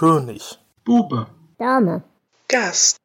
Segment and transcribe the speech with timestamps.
[0.00, 0.58] König.
[0.82, 1.26] Bube.
[1.58, 2.02] Dame.
[2.48, 2.96] Gast.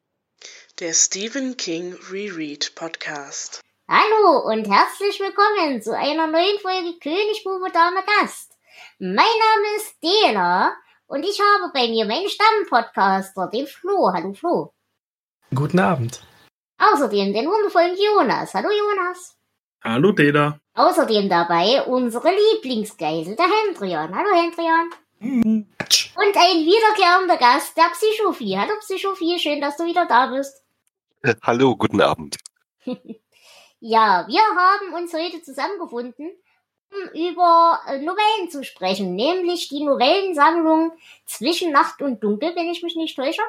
[0.80, 3.60] Der Stephen King Reread Podcast.
[3.86, 8.56] Hallo und herzlich willkommen zu einer neuen Folge König, Bube, Dame, Gast.
[8.98, 10.74] Mein Name ist Dela
[11.06, 14.10] und ich habe bei mir meinen Stammpodcaster, den Flo.
[14.14, 14.72] Hallo Flo.
[15.54, 16.22] Guten Abend.
[16.78, 18.54] Außerdem den wundervollen Jonas.
[18.54, 19.36] Hallo Jonas.
[19.84, 20.60] Hallo Dela.
[20.72, 24.16] Außerdem dabei unsere Lieblingsgeisel, der Hendrian.
[24.16, 24.88] Hallo Hendrian.
[25.20, 25.66] Und
[26.36, 28.58] ein wiederkehrender Gast, der Psychophie.
[28.58, 30.62] Hallo Psychophie, schön, dass du wieder da bist.
[31.42, 32.36] Hallo, guten Abend.
[33.80, 36.30] Ja, wir haben uns heute zusammengefunden,
[36.90, 40.92] um über äh, Novellen zu sprechen, nämlich die Novellensammlung
[41.26, 43.42] Zwischen Nacht und Dunkel, wenn ich mich nicht täusche.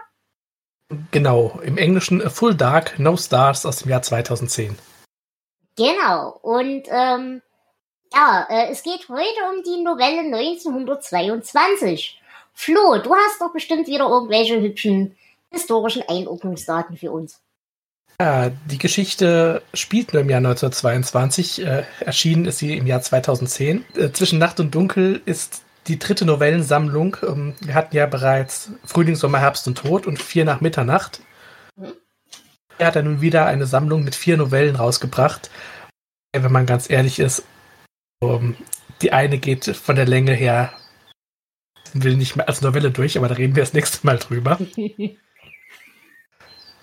[1.11, 4.77] Genau, im Englischen A Full Dark, No Stars aus dem Jahr 2010.
[5.77, 7.41] Genau, und ähm,
[8.13, 12.19] ja, äh, es geht heute um die Novelle 1922.
[12.53, 15.15] Flo, du hast doch bestimmt wieder irgendwelche hübschen
[15.51, 17.41] historischen Einordnungsdaten für uns.
[18.19, 21.63] Ja, die Geschichte spielt nur im Jahr 1922.
[21.63, 23.85] Äh, erschienen ist sie im Jahr 2010.
[23.95, 27.17] Äh, Zwischen Nacht und Dunkel ist die dritte Novellensammlung.
[27.21, 31.21] Ähm, wir hatten ja bereits Frühling, Sommer, Herbst und Tod und Vier nach Mitternacht.
[31.75, 31.93] Mhm.
[32.79, 35.49] Er hat dann nun wieder eine Sammlung mit vier Novellen rausgebracht.
[36.31, 37.43] Wenn man ganz ehrlich ist,
[38.23, 38.55] ähm,
[39.01, 40.73] die eine geht von der Länge her,
[41.93, 44.59] will nicht mehr als Novelle durch, aber da reden wir das nächste Mal drüber.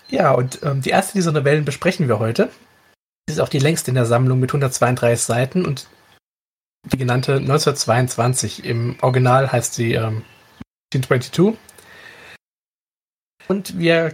[0.07, 2.49] Ja, und ähm, die erste dieser Novellen besprechen wir heute.
[3.27, 5.87] Die ist auch die längste in der Sammlung mit 132 Seiten und
[6.91, 8.63] die genannte 1922.
[8.65, 10.23] Im Original heißt sie ähm,
[10.93, 11.57] 1922.
[13.47, 14.13] Und wir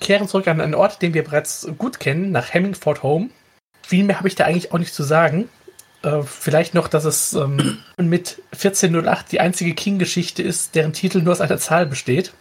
[0.00, 3.30] kehren zurück an einen Ort, den wir bereits gut kennen, nach Hemmingford Home.
[3.82, 5.48] Viel mehr habe ich da eigentlich auch nicht zu sagen.
[6.02, 11.32] Äh, vielleicht noch, dass es ähm, mit 1408 die einzige King-Geschichte ist, deren Titel nur
[11.32, 12.32] aus einer Zahl besteht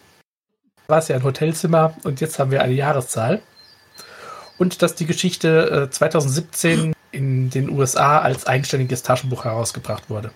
[0.92, 3.42] war es ja ein Hotelzimmer und jetzt haben wir eine Jahreszahl.
[4.60, 10.32] Und dass die Geschichte äh, 2017 in den USA als eigenständiges Taschenbuch herausgebracht wurde.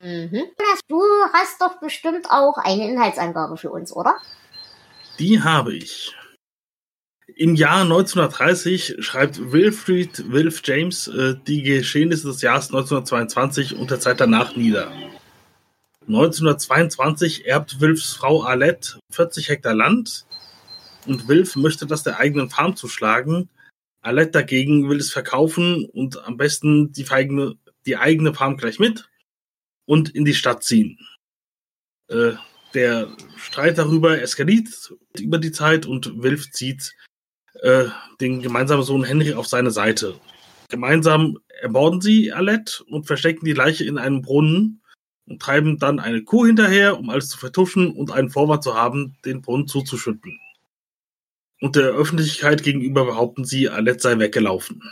[0.00, 0.44] Mhm.
[0.88, 1.02] Du
[1.34, 4.16] hast doch bestimmt auch eine Inhaltsangabe für uns, oder?
[5.18, 6.14] Die habe ich.
[7.36, 14.00] Im Jahr 1930 schreibt Wilfrid Wilf James äh, die Geschehnisse des Jahres 1922 und der
[14.00, 14.90] Zeit danach nieder.
[16.06, 20.24] 1922 erbt Wilfs Frau Alette 40 Hektar Land
[21.06, 23.50] und Wilf möchte das der eigenen Farm zuschlagen.
[24.00, 29.06] Alette dagegen will es verkaufen und am besten die eigene, die eigene Farm gleich mit
[29.84, 30.98] und in die Stadt ziehen.
[32.08, 32.32] Äh,
[32.72, 36.94] der Streit darüber eskaliert über die Zeit und Wilf zieht
[37.62, 37.86] äh,
[38.20, 40.14] den gemeinsamen Sohn Henry auf seine Seite.
[40.68, 44.82] Gemeinsam ermorden sie Alette und verstecken die Leiche in einem Brunnen
[45.26, 49.16] und treiben dann eine Kuh hinterher, um alles zu vertuschen und einen Vorwand zu haben,
[49.24, 50.38] den Brunnen zuzuschütten.
[51.60, 54.82] Und der Öffentlichkeit gegenüber behaupten sie, Alette sei weggelaufen.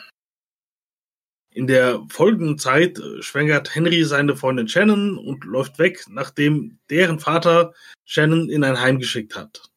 [1.51, 7.19] In der folgenden Zeit äh, schwängert Henry seine Freundin Shannon und läuft weg, nachdem deren
[7.19, 7.73] Vater
[8.05, 9.71] Shannon in ein Heim geschickt hat.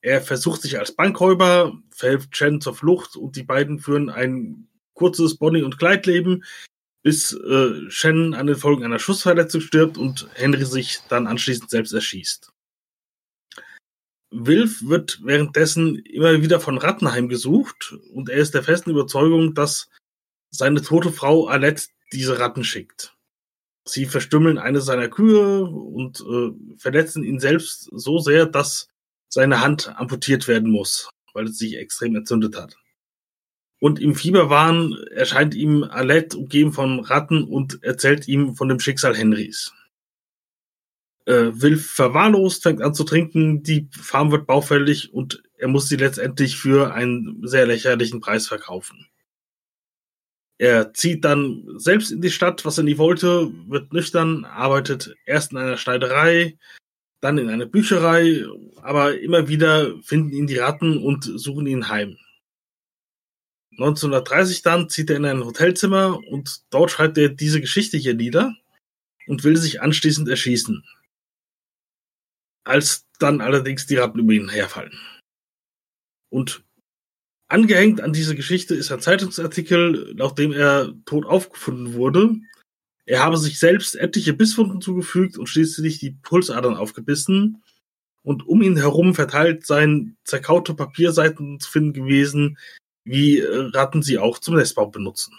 [0.00, 5.36] Er versucht sich als Bankräuber, verhilft Shannon zur Flucht und die beiden führen ein kurzes
[5.36, 6.44] Bonnie- und Kleidleben,
[7.02, 11.92] bis äh, Shannon an den Folgen einer Schussverletzung stirbt und Henry sich dann anschließend selbst
[11.92, 12.52] erschießt.
[14.30, 19.88] Wilf wird währenddessen immer wieder von Ratten heimgesucht und er ist der festen Überzeugung, dass
[20.50, 23.14] seine tote Frau Alette diese Ratten schickt.
[23.84, 28.88] Sie verstümmeln eine seiner Kühe und äh, verletzen ihn selbst so sehr, dass
[29.28, 32.76] seine Hand amputiert werden muss, weil es sich extrem entzündet hat.
[33.80, 39.16] Und im Fieberwahn erscheint ihm Alette umgeben von Ratten und erzählt ihm von dem Schicksal
[39.16, 39.72] Henrys.
[41.26, 45.96] Äh, Wilf verwahrlost, fängt an zu trinken, die Farm wird baufällig und er muss sie
[45.96, 49.06] letztendlich für einen sehr lächerlichen Preis verkaufen.
[50.56, 55.52] Er zieht dann selbst in die Stadt, was er nie wollte, wird nüchtern, arbeitet erst
[55.52, 56.58] in einer Schneiderei,
[57.20, 58.44] dann in einer Bücherei,
[58.76, 62.16] aber immer wieder finden ihn die Ratten und suchen ihn heim.
[63.72, 68.54] 1930 dann zieht er in ein Hotelzimmer und dort schreibt er diese Geschichte hier nieder
[69.26, 70.84] und will sich anschließend erschießen.
[72.64, 74.98] Als dann allerdings die Ratten über ihn herfallen.
[76.28, 76.64] Und
[77.48, 82.36] angehängt an diese Geschichte ist ein Zeitungsartikel, nachdem er tot aufgefunden wurde.
[83.08, 87.64] Er habe sich selbst etliche Bisswunden zugefügt und schließlich die Pulsadern aufgebissen.
[88.22, 92.58] Und um ihn herum verteilt seien zerkaute Papierseiten zu finden gewesen,
[93.04, 95.38] wie äh, Ratten sie auch zum Nestbau benutzen.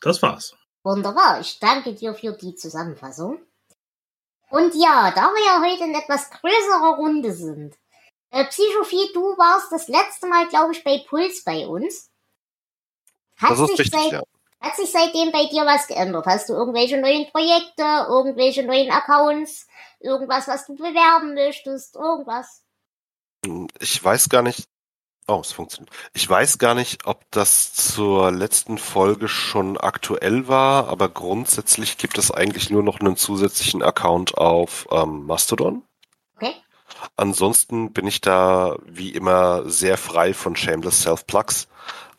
[0.00, 0.56] Das war's.
[0.82, 3.40] Wunderbar, ich danke dir für die Zusammenfassung.
[4.50, 7.76] Und ja, da wir ja heute in etwas größerer Runde sind.
[8.30, 12.10] Äh, Psychophie, du warst das letzte Mal, glaube ich, bei Puls bei uns.
[13.36, 14.22] Hat Das ist sich richtig, seit, ja.
[14.64, 16.24] Hat sich seitdem bei dir was geändert?
[16.24, 19.66] Hast du irgendwelche neuen Projekte, irgendwelche neuen Accounts,
[20.00, 22.62] irgendwas, was du bewerben möchtest, irgendwas?
[23.78, 24.66] Ich weiß gar nicht.
[25.28, 25.94] Oh, es funktioniert.
[26.14, 32.16] Ich weiß gar nicht, ob das zur letzten Folge schon aktuell war, aber grundsätzlich gibt
[32.16, 35.82] es eigentlich nur noch einen zusätzlichen Account auf ähm, Mastodon.
[36.36, 36.54] Okay.
[37.16, 41.68] Ansonsten bin ich da wie immer sehr frei von Shameless Self-Plugs,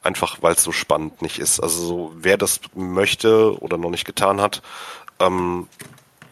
[0.05, 1.59] einfach weil es so spannend nicht ist.
[1.59, 4.61] Also so, wer das möchte oder noch nicht getan hat,
[5.19, 5.67] ähm,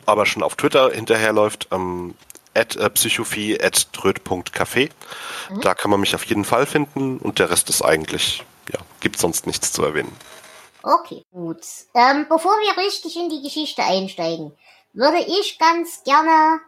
[0.06, 2.16] aber schon auf Twitter hinterherläuft, ähm,
[2.54, 4.90] at äh, psychophie at tröd.café.
[5.50, 5.62] Mhm.
[5.62, 9.18] Da kann man mich auf jeden Fall finden und der Rest ist eigentlich, ja, gibt
[9.18, 10.16] sonst nichts zu erwähnen.
[10.84, 11.62] Okay, gut.
[11.96, 14.52] Ähm, bevor wir richtig in die Geschichte einsteigen,
[14.92, 16.60] würde ich ganz gerne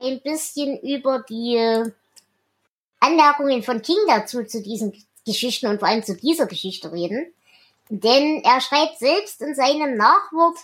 [0.00, 1.84] ein bisschen über die
[3.00, 4.92] Anmerkungen von King dazu zu diesen
[5.24, 7.32] Geschichten und vor allem zu dieser Geschichte reden.
[7.88, 10.56] Denn er schreibt selbst in seinem Nachwort,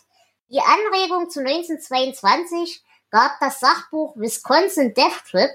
[0.48, 5.50] die Anregung zu 1922 gab das Sachbuch Wisconsin Death Trip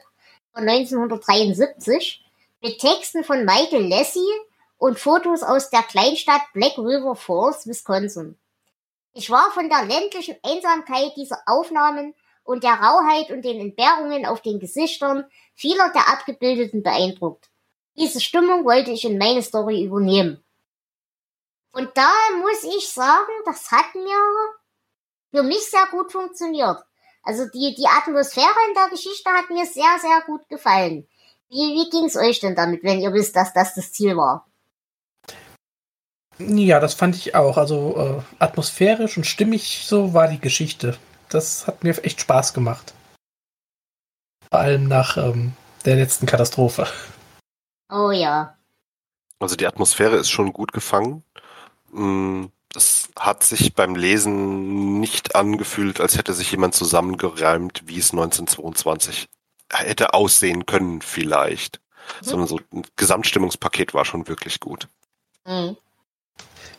[0.53, 2.25] von 1973
[2.61, 4.19] mit Texten von Michael Lassie
[4.77, 8.37] und Fotos aus der Kleinstadt Black River Falls, Wisconsin.
[9.13, 14.41] Ich war von der ländlichen Einsamkeit dieser Aufnahmen und der Rauheit und den Entbehrungen auf
[14.41, 17.50] den Gesichtern vieler der Abgebildeten beeindruckt.
[17.97, 20.43] Diese Stimmung wollte ich in meine Story übernehmen.
[21.73, 24.17] Und da muss ich sagen, das hat mir
[25.31, 26.83] für mich sehr gut funktioniert.
[27.23, 31.07] Also die, die Atmosphäre in der Geschichte hat mir sehr, sehr gut gefallen.
[31.49, 34.47] Wie, wie ging's euch denn damit, wenn ihr wisst, dass das das Ziel war?
[36.39, 37.57] Ja, das fand ich auch.
[37.57, 40.97] Also äh, atmosphärisch und stimmig so war die Geschichte.
[41.29, 42.93] Das hat mir echt Spaß gemacht.
[44.49, 45.53] Vor allem nach ähm,
[45.85, 46.87] der letzten Katastrophe.
[47.91, 48.57] Oh ja.
[49.39, 51.23] Also die Atmosphäre ist schon gut gefangen.
[51.91, 58.11] Mm, Es hat sich beim Lesen nicht angefühlt, als hätte sich jemand zusammengereimt, wie es
[58.11, 59.27] 1922
[59.69, 61.81] hätte aussehen können vielleicht.
[62.21, 62.25] Mhm.
[62.25, 64.87] Sondern so ein Gesamtstimmungspaket war schon wirklich gut.
[65.45, 65.75] Hm.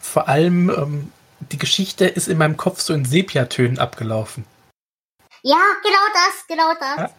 [0.00, 1.12] Vor allem ähm,
[1.50, 4.46] die Geschichte ist in meinem Kopf so in Sepiatönen abgelaufen.
[5.42, 6.96] Ja, genau das, genau das.
[6.96, 7.10] Ja,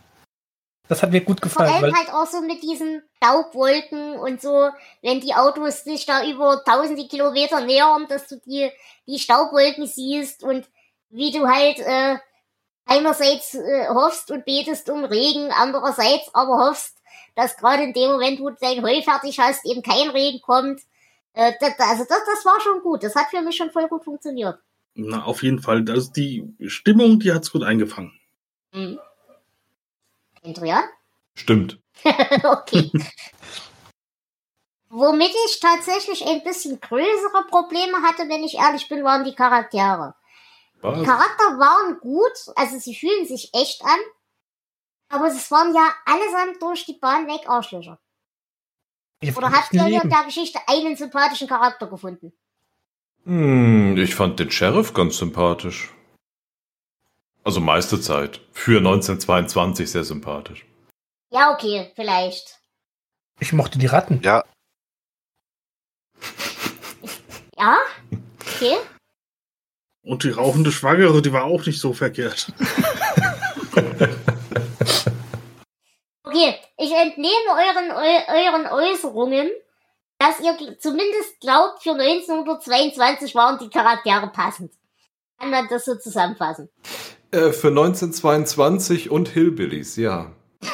[0.88, 4.42] Das hat mir gut Vor gefallen, allem weil halt auch so mit diesen Staubwolken und
[4.42, 4.70] so,
[5.02, 8.70] wenn die Autos sich da über tausende Kilometer nähern, dass du die,
[9.08, 10.68] die Staubwolken siehst und
[11.10, 12.18] wie du halt äh,
[12.86, 16.98] einerseits äh, hoffst und betest um Regen, andererseits aber hoffst,
[17.36, 20.82] dass gerade in dem Moment, wo du dein Heu fertig hast, eben kein Regen kommt.
[21.34, 23.04] Äh, das, also das, das war schon gut.
[23.04, 24.60] Das hat für mich schon voll gut funktioniert.
[24.96, 25.86] Na, auf jeden Fall.
[25.90, 28.12] Also die Stimmung, die hat's gut eingefangen.
[28.74, 29.00] Mhm.
[30.44, 30.84] Adrian?
[31.36, 31.80] Stimmt.
[32.44, 32.92] okay.
[34.90, 40.14] Womit ich tatsächlich ein bisschen größere Probleme hatte, wenn ich ehrlich bin, waren die Charaktere.
[40.76, 41.04] Die Was?
[41.04, 44.00] Charakter waren gut, also sie fühlen sich echt an,
[45.10, 48.00] aber es waren ja allesamt durch die Bahn weg Arschlöcher.
[49.22, 52.34] Ja, Oder habt ihr in der Geschichte einen sympathischen Charakter gefunden?
[53.26, 55.94] Hm, ich fand den Sheriff ganz sympathisch.
[57.44, 58.42] Also meiste Zeit.
[58.52, 60.66] Für 1922 sehr sympathisch.
[61.32, 62.60] Ja, okay, vielleicht.
[63.40, 64.22] Ich mochte die Ratten.
[64.24, 64.44] Ja,
[67.58, 67.78] Ja?
[68.56, 68.78] Okay.
[70.04, 72.48] Und die rauchende Schwangere, die war auch nicht so verkehrt.
[76.26, 79.52] Okay, ich entnehme euren, eu, euren Äußerungen,
[80.18, 84.74] dass ihr zumindest glaubt, für 1922 waren die Charaktere passend.
[85.38, 86.70] Kann man das so zusammenfassen?
[87.34, 90.32] Äh, für 1922 und Hillbillies, ja.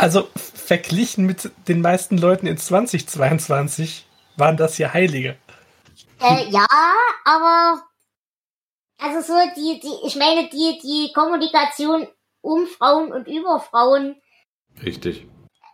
[0.00, 5.36] Also verglichen mit den meisten Leuten in 2022 waren das hier Heilige.
[6.20, 6.66] Äh, ja,
[7.24, 7.82] aber
[8.98, 12.06] also so die, die, ich meine die, die Kommunikation
[12.40, 14.14] um Frauen und über Frauen,
[14.84, 15.26] Richtig.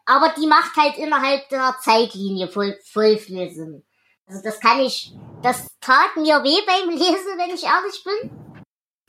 [0.07, 3.83] aber die macht halt innerhalb der Zeitlinie voll, voll viel Sinn.
[4.27, 5.13] Also das kann ich,
[5.43, 8.31] das tat mir weh beim Lesen, wenn ich ehrlich bin,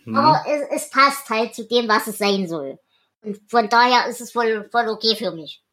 [0.06, 0.16] Hm.
[0.16, 2.80] aber es, es passt halt zu dem, was es sein soll.
[3.22, 5.64] Und von daher ist es voll, voll okay für mich.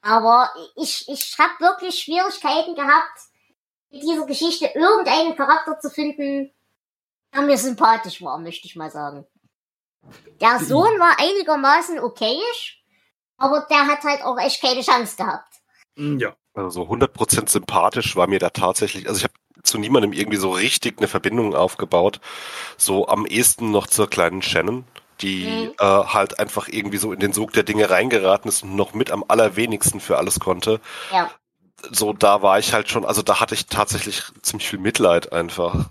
[0.00, 3.18] Aber ich, ich habe wirklich Schwierigkeiten gehabt,
[3.90, 6.52] mit dieser Geschichte irgendeinen Charakter zu finden,
[7.34, 9.26] der mir sympathisch war, möchte ich mal sagen.
[10.40, 12.84] Der Sohn war einigermaßen okayisch,
[13.36, 15.52] aber der hat halt auch echt keine Chance gehabt.
[15.96, 16.36] Ja.
[16.54, 19.34] also so 100% sympathisch war mir da tatsächlich, also ich habe
[19.66, 22.20] zu niemandem irgendwie so richtig eine Verbindung aufgebaut.
[22.76, 24.84] So am ehesten noch zur kleinen Shannon,
[25.20, 25.72] die Mhm.
[25.78, 29.10] äh, halt einfach irgendwie so in den Sog der Dinge reingeraten ist und noch mit
[29.10, 30.80] am allerwenigsten für alles konnte.
[31.12, 31.30] Ja.
[31.90, 35.90] So, da war ich halt schon, also da hatte ich tatsächlich ziemlich viel Mitleid einfach.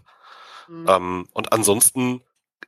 [0.67, 0.85] Mhm.
[0.87, 2.21] Ähm, und ansonsten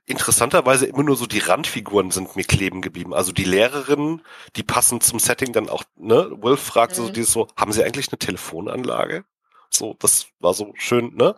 [0.06, 3.14] interessanterweise immer nur so die Randfiguren sind mir kleben geblieben.
[3.14, 4.22] Also die Lehrerinnen,
[4.56, 6.30] die passen zum Setting dann auch, ne?
[6.40, 7.14] Wolf fragt so Mhm.
[7.14, 9.26] dieses so, haben sie eigentlich eine Telefonanlage?
[9.70, 11.36] So, das war so schön, ne?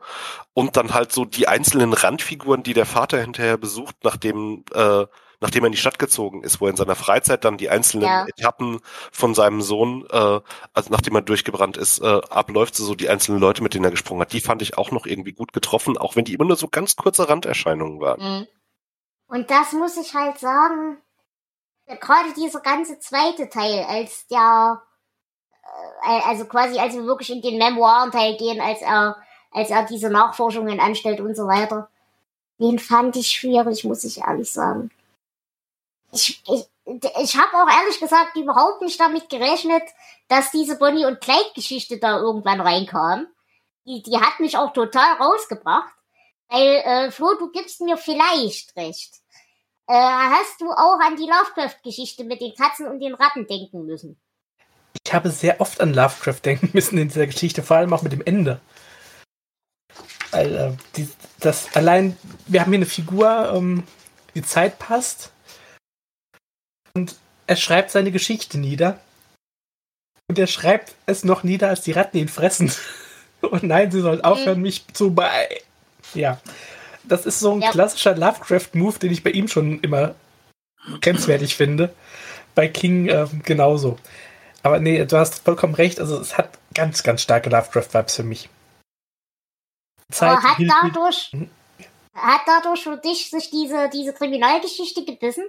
[0.54, 5.06] Und dann halt so die einzelnen Randfiguren, die der Vater hinterher besucht, nachdem, äh,
[5.42, 8.08] nachdem er in die Stadt gezogen ist, wo er in seiner Freizeit dann die einzelnen
[8.08, 8.26] Ja.
[8.28, 8.80] Etappen
[9.12, 10.42] von seinem Sohn, äh,
[10.74, 14.22] also nachdem er durchgebrannt ist, äh, abläuft, so die einzelnen Leute, mit denen er gesprungen
[14.22, 16.68] hat, die fand ich auch noch irgendwie gut getroffen, auch wenn die immer nur so
[16.68, 18.22] ganz kurze Randerscheinungen waren.
[18.40, 18.48] Mhm.
[19.28, 20.98] Und das muss ich halt sagen,
[21.88, 24.82] gerade dieser ganze zweite Teil, als der,
[26.02, 29.18] also quasi als wir wirklich in den Memoirenteil gehen, als er,
[29.52, 31.90] als er diese Nachforschungen anstellt und so weiter,
[32.60, 34.92] den fand ich schwierig, muss ich ehrlich sagen.
[36.12, 36.66] Ich, ich,
[37.22, 39.84] ich habe auch ehrlich gesagt überhaupt nicht damit gerechnet,
[40.28, 43.28] dass diese Bonnie und Clyde Geschichte da irgendwann reinkam.
[43.86, 45.94] Die, die hat mich auch total rausgebracht.
[46.50, 49.14] Weil, äh, Flo, du gibst mir vielleicht recht.
[49.88, 54.20] Äh, hast du auch an die Lovecraft-Geschichte mit den Katzen und den Ratten denken müssen?
[55.06, 58.12] Ich habe sehr oft an Lovecraft denken müssen in dieser Geschichte, vor allem auch mit
[58.12, 58.60] dem Ende.
[60.32, 62.18] Äh, die, das allein,
[62.48, 63.84] wir haben hier eine Figur, ähm,
[64.36, 65.32] die Zeit passt.
[66.94, 67.16] Und
[67.48, 69.00] er schreibt seine Geschichte nieder.
[70.28, 72.72] Und er schreibt es noch nieder, als die Ratten ihn fressen.
[73.42, 75.62] Und nein, sie sollen aufhören, mich zu bei.
[76.14, 76.40] Ja.
[77.06, 77.72] Das ist so ein Ja.
[77.72, 80.14] klassischer Lovecraft-Move, den ich bei ihm schon immer
[81.02, 81.94] grenzwertig finde.
[82.54, 83.98] Bei King ähm, genauso.
[84.64, 86.00] Aber nee, du hast vollkommen recht.
[86.00, 88.50] Also es hat ganz, ganz starke Lovecraft-Vibes für mich.
[90.12, 91.50] Zeit, Aber hat dadurch, Mhm.
[92.16, 95.46] hat dadurch für dich sich diese, diese Kriminalgeschichte gebissen?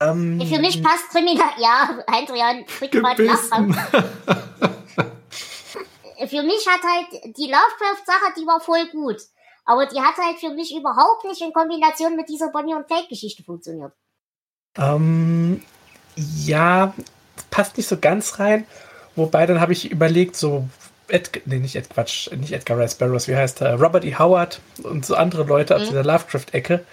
[0.00, 2.64] ähm, Für mich passt Kriminal, ja, Adrian.
[2.80, 3.74] Gebissen.
[6.28, 9.16] Für mich hat halt die Lovecraft-Sache, die war voll gut.
[9.64, 13.42] Aber die hat halt für mich überhaupt nicht in Kombination mit dieser Bonnie und Clyde-Geschichte
[13.42, 13.92] funktioniert.
[14.76, 15.62] Ähm,
[16.16, 16.92] ja,
[17.50, 18.66] passt nicht so ganz rein.
[19.16, 20.68] Wobei, dann habe ich überlegt, so
[21.08, 23.74] Ed, nee, nicht Ed, Quatsch, nicht Edgar Rice Burroughs, wie heißt er?
[23.80, 24.14] Robert E.
[24.16, 25.86] Howard und so andere Leute aus Mhm.
[25.88, 26.84] dieser Lovecraft-Ecke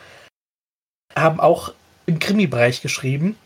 [1.16, 1.74] haben auch
[2.08, 3.38] im Krimi-Bereich geschrieben.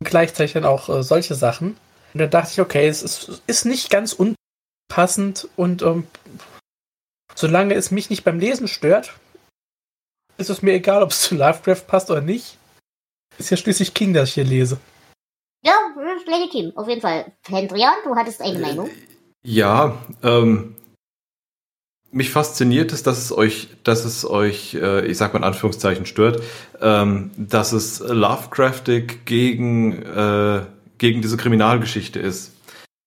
[0.00, 1.76] Und gleichzeitig dann auch äh, solche Sachen.
[2.12, 6.06] Und dann dachte ich, okay, es ist, ist nicht ganz unpassend und ähm,
[7.36, 9.14] solange es mich nicht beim Lesen stört,
[10.38, 12.56] ist es mir egal, ob es zu Lovecraft passt oder nicht.
[13.38, 14.78] Ist ja schließlich King, das ich hier lese.
[16.30, 17.32] Legitim, auf jeden Fall.
[17.48, 18.90] Hendrian, du hattest eine Meinung.
[19.42, 20.76] Ja, ähm,
[22.12, 26.06] mich fasziniert es, dass es euch, dass es euch, äh, ich sag mal in Anführungszeichen
[26.06, 26.42] stört,
[26.80, 30.62] ähm, dass es Lovecraftig gegen, äh,
[30.98, 32.52] gegen diese Kriminalgeschichte ist.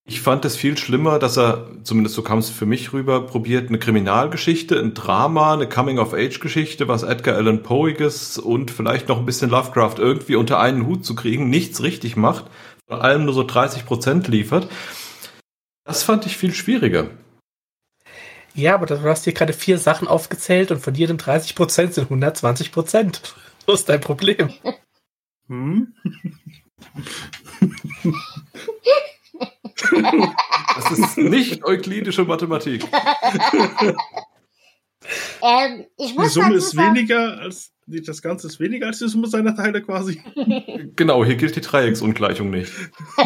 [0.05, 3.69] Ich fand es viel schlimmer, dass er, zumindest so kam es für mich rüber, probiert
[3.69, 9.49] eine Kriminalgeschichte, ein Drama, eine Coming-of-Age-Geschichte, was Edgar Allan Poeiges und vielleicht noch ein bisschen
[9.49, 12.45] Lovecraft irgendwie unter einen Hut zu kriegen, nichts richtig macht,
[12.93, 14.69] vor allem nur so 30 Prozent liefert.
[15.83, 17.09] Das fand ich viel schwieriger.
[18.53, 23.33] Ja, aber du hast hier gerade vier Sachen aufgezählt und von jedem 30% sind 120%.
[23.65, 24.53] So ist dein Problem.
[25.47, 25.95] Hm?
[30.75, 32.85] Das ist nicht euklidische Mathematik.
[35.41, 38.87] Ähm, ich Die muss Summe dazu ist sagen, weniger als, die- das Ganze ist weniger
[38.87, 40.21] als die Summe seiner Teile quasi.
[40.95, 42.71] Genau, hier gilt die Dreiecksungleichung nicht.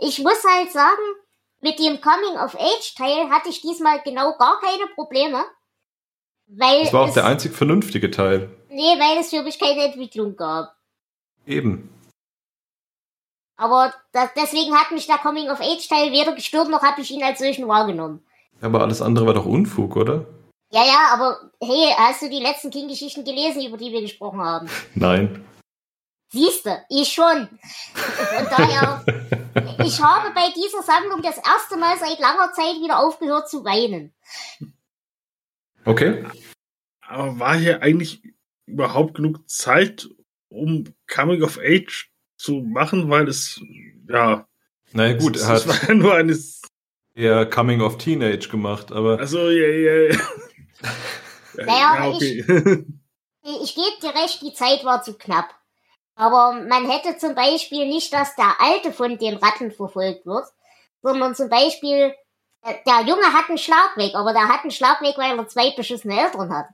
[0.00, 1.02] ich muss halt sagen,
[1.60, 5.44] mit dem Coming-of-Age-Teil hatte ich diesmal genau gar keine Probleme.
[6.46, 8.50] Weil Das war auch es, der einzig vernünftige Teil.
[8.68, 10.76] Nee, weil es für mich keine Entwicklung gab.
[11.46, 11.90] Eben.
[13.56, 17.68] Aber das, deswegen hat mich der Coming-of-Age-Teil weder gestört, noch habe ich ihn als solchen
[17.68, 18.24] wahrgenommen.
[18.60, 20.26] Aber alles andere war doch Unfug, oder?
[20.72, 24.68] Ja, ja, aber hey, hast du die letzten King-Geschichten gelesen, über die wir gesprochen haben?
[24.94, 25.44] Nein.
[26.32, 27.48] Siehste, ich schon.
[27.92, 29.04] Von daher,
[29.84, 34.14] ich habe bei dieser Sammlung das erste Mal seit langer Zeit wieder aufgehört zu weinen.
[35.84, 36.24] Okay.
[37.00, 38.22] Aber war hier eigentlich
[38.66, 40.08] überhaupt genug Zeit,
[40.50, 43.60] um Coming of Age zu machen, weil es,
[44.08, 44.46] ja,
[44.92, 46.38] Na gut, es, er es hat war ja nur eine,
[47.16, 50.18] eher Coming of Teenage gemacht, aber also, ja, ja, ja.
[51.56, 52.44] Naja, ja, okay.
[53.42, 55.54] Ich gebe dir recht, die Zeit war zu knapp.
[56.14, 60.46] Aber man hätte zum Beispiel nicht, dass der Alte von den Ratten verfolgt wird,
[61.02, 62.14] sondern zum Beispiel
[62.64, 66.20] Äh, Der Junge hat einen Schlagweg, aber der hat einen Schlagweg, weil er zwei beschissene
[66.20, 66.68] Eltern hat.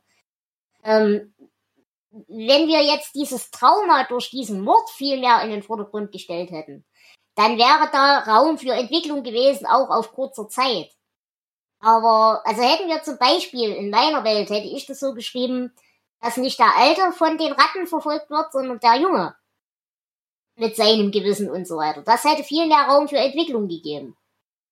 [0.85, 1.35] Ähm,
[2.11, 6.85] wenn wir jetzt dieses Trauma durch diesen Mord viel mehr in den Vordergrund gestellt hätten,
[7.37, 10.91] dann wäre da Raum für Entwicklung gewesen, auch auf kurzer Zeit.
[11.87, 15.73] Aber, also hätten wir zum Beispiel in meiner Welt, hätte ich das so geschrieben,
[16.21, 19.37] dass nicht der Alte von den Ratten verfolgt wird, sondern der Junge.
[20.57, 22.03] Mit seinem Gewissen und so weiter.
[22.03, 24.17] Das hätte viel mehr Raum für Entwicklung gegeben.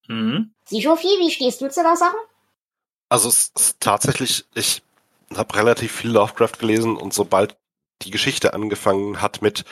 [0.08, 0.54] Mhm.
[0.64, 2.16] Sichofi, wie stehst du zu der Sache?
[3.08, 4.82] Also es ist tatsächlich, ich
[5.36, 7.56] habe relativ viel Lovecraft gelesen und sobald
[8.02, 9.64] die Geschichte angefangen hat mit,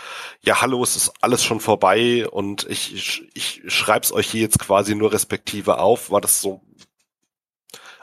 [0.42, 4.58] ja hallo, es ist alles schon vorbei und ich, ich, ich schreib's euch hier jetzt
[4.58, 6.60] quasi nur respektive auf, war das so,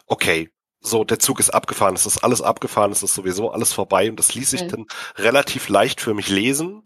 [0.09, 0.49] okay,
[0.81, 4.17] so der Zug ist abgefahren, es ist alles abgefahren, es ist sowieso alles vorbei und
[4.17, 4.69] das ließ sich Mhm.
[4.69, 4.85] dann
[5.17, 6.83] relativ leicht für mich lesen.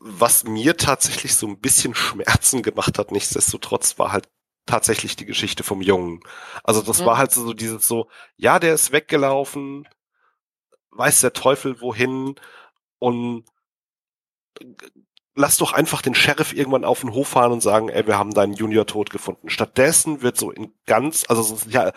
[0.00, 4.28] Was mir tatsächlich so ein bisschen Schmerzen gemacht hat, nichtsdestotrotz war halt
[4.66, 6.20] tatsächlich die Geschichte vom Jungen.
[6.64, 7.06] Also das Mhm.
[7.06, 9.88] war halt so dieses so, ja, der ist weggelaufen,
[10.90, 12.34] weiß der Teufel wohin
[12.98, 13.44] und
[15.38, 18.34] lass doch einfach den Sheriff irgendwann auf den Hof fahren und sagen, ey, wir haben
[18.34, 19.48] deinen Junior tot gefunden.
[19.48, 21.92] Stattdessen wird so in ganz, also ist ja,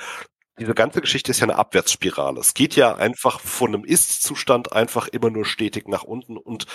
[0.59, 2.39] diese ganze Geschichte ist ja eine Abwärtsspirale.
[2.39, 6.67] Es geht ja einfach von einem Ist-Zustand einfach immer nur stetig nach unten und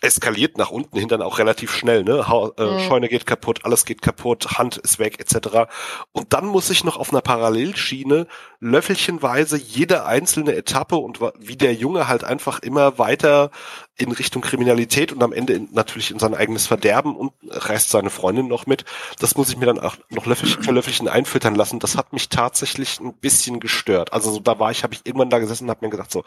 [0.00, 2.02] eskaliert nach unten hin dann auch relativ schnell.
[2.02, 2.28] Ne?
[2.28, 2.80] Ha äh, Mhm.
[2.80, 5.68] Scheune geht kaputt, alles geht kaputt, Hand ist weg etc.
[6.12, 8.26] Und dann muss ich noch auf einer Parallelschiene
[8.60, 13.50] löffelchenweise jede einzelne Etappe und wie der Junge halt einfach immer weiter
[13.98, 18.10] in Richtung Kriminalität und am Ende in, natürlich in sein eigenes Verderben und reißt seine
[18.10, 18.84] Freundin noch mit.
[19.18, 21.78] Das muss ich mir dann auch noch Löffelchen für Löffelchen einfüttern lassen.
[21.78, 24.12] Das hat mich tatsächlich ein bisschen gestört.
[24.12, 26.24] Also so, da war ich, habe ich irgendwann da gesessen und habe mir gedacht so,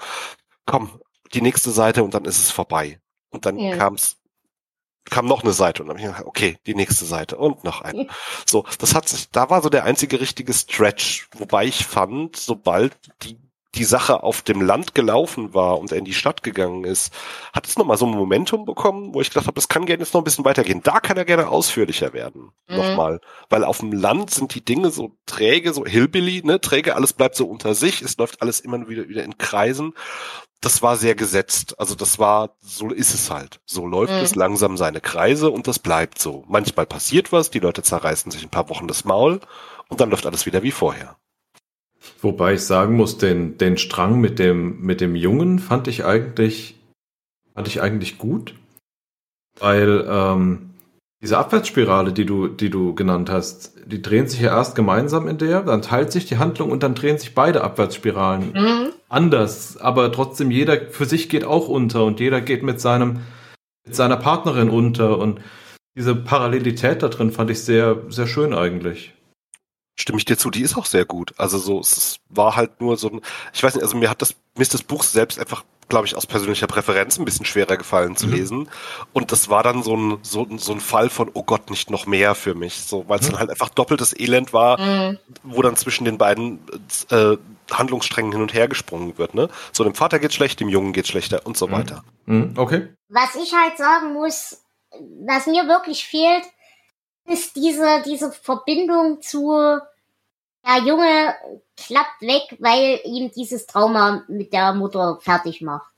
[0.66, 1.00] komm,
[1.34, 3.00] die nächste Seite und dann ist es vorbei.
[3.30, 3.76] Und dann Ja.
[3.78, 4.18] kam's
[5.10, 7.82] kam noch eine Seite und dann hab ich gedacht, okay, die nächste Seite und noch
[7.82, 8.08] eine.
[8.46, 12.96] So, das hat sich, da war so der einzige richtige Stretch, wobei ich fand, sobald
[13.24, 13.38] die
[13.76, 17.14] die Sache auf dem Land gelaufen war und er in die Stadt gegangen ist,
[17.54, 20.14] hat es nochmal so ein Momentum bekommen, wo ich gedacht habe, das kann gerne jetzt
[20.16, 20.82] noch ein bisschen weitergehen.
[20.84, 22.52] Da kann er gerne ausführlicher werden.
[22.68, 22.76] Mhm.
[22.78, 23.22] Nochmal.
[23.50, 27.36] Weil auf dem Land sind die Dinge so träge, so Hillbilly, ne, träge, alles bleibt
[27.36, 29.94] so unter sich, es läuft alles immer wieder, wieder in Kreisen.
[30.62, 31.80] Das war sehr gesetzt.
[31.80, 33.62] Also das war, so ist es halt.
[33.66, 34.20] So läuft Mhm.
[34.20, 36.44] es langsam seine Kreise und das bleibt so.
[36.48, 39.40] Manchmal passiert was, die Leute zerreißen sich ein paar Wochen das Maul
[39.90, 41.19] und dann läuft alles wieder wie vorher.
[42.22, 46.76] Wobei ich sagen muss, den, den Strang mit dem, mit dem Jungen fand ich eigentlich,
[47.54, 48.56] fand ich eigentlich gut.
[49.60, 50.70] Weil ähm,
[51.22, 55.38] diese Abwärtsspirale, die du, die du genannt hast, die drehen sich ja erst gemeinsam in
[55.38, 58.94] der, dann teilt sich die Handlung und dann drehen sich beide Abwärtsspiralen Mhm.
[59.10, 63.20] anders, aber trotzdem jeder für sich geht auch unter und jeder geht mit seinem
[63.86, 65.42] mit seiner Partnerin unter und
[65.98, 69.14] diese Parallelität da drin fand ich sehr sehr schön eigentlich.
[70.00, 71.34] Stimme ich dir zu, die ist auch sehr gut.
[71.38, 73.22] Also so, es war halt nur so ein,
[73.54, 76.16] ich weiß nicht, also mir hat das, mir ist das Buch selbst einfach, glaube ich,
[76.16, 78.34] aus persönlicher Präferenz ein bisschen schwerer gefallen zu Mhm.
[78.34, 78.70] lesen.
[79.12, 81.90] Und das war dann so ein, so, ein- so ein Fall von, oh Gott, nicht
[81.90, 82.76] noch mehr für mich.
[82.76, 83.32] So, weil es Mhm.
[83.32, 85.20] dann halt einfach doppeltes Elend war, Mhm.
[85.44, 86.60] wo dann zwischen den beiden
[87.10, 87.36] äh,
[87.72, 89.50] Handlungssträngen hin und her gesprungen wird, ne?
[89.74, 91.72] So, dem Vater geht's schlecht, dem Jungen geht's schlechter und so Mhm.
[91.74, 92.04] weiter.
[92.26, 92.88] Mhm, okay.
[93.10, 94.62] Was ich halt sagen muss,
[95.26, 96.44] was mir wirklich fehlt,
[97.30, 99.80] ist diese, diese Verbindung zu,
[100.66, 101.36] der Junge
[101.78, 105.94] klappt weg, weil ihm dieses Trauma mit der Mutter fertig macht.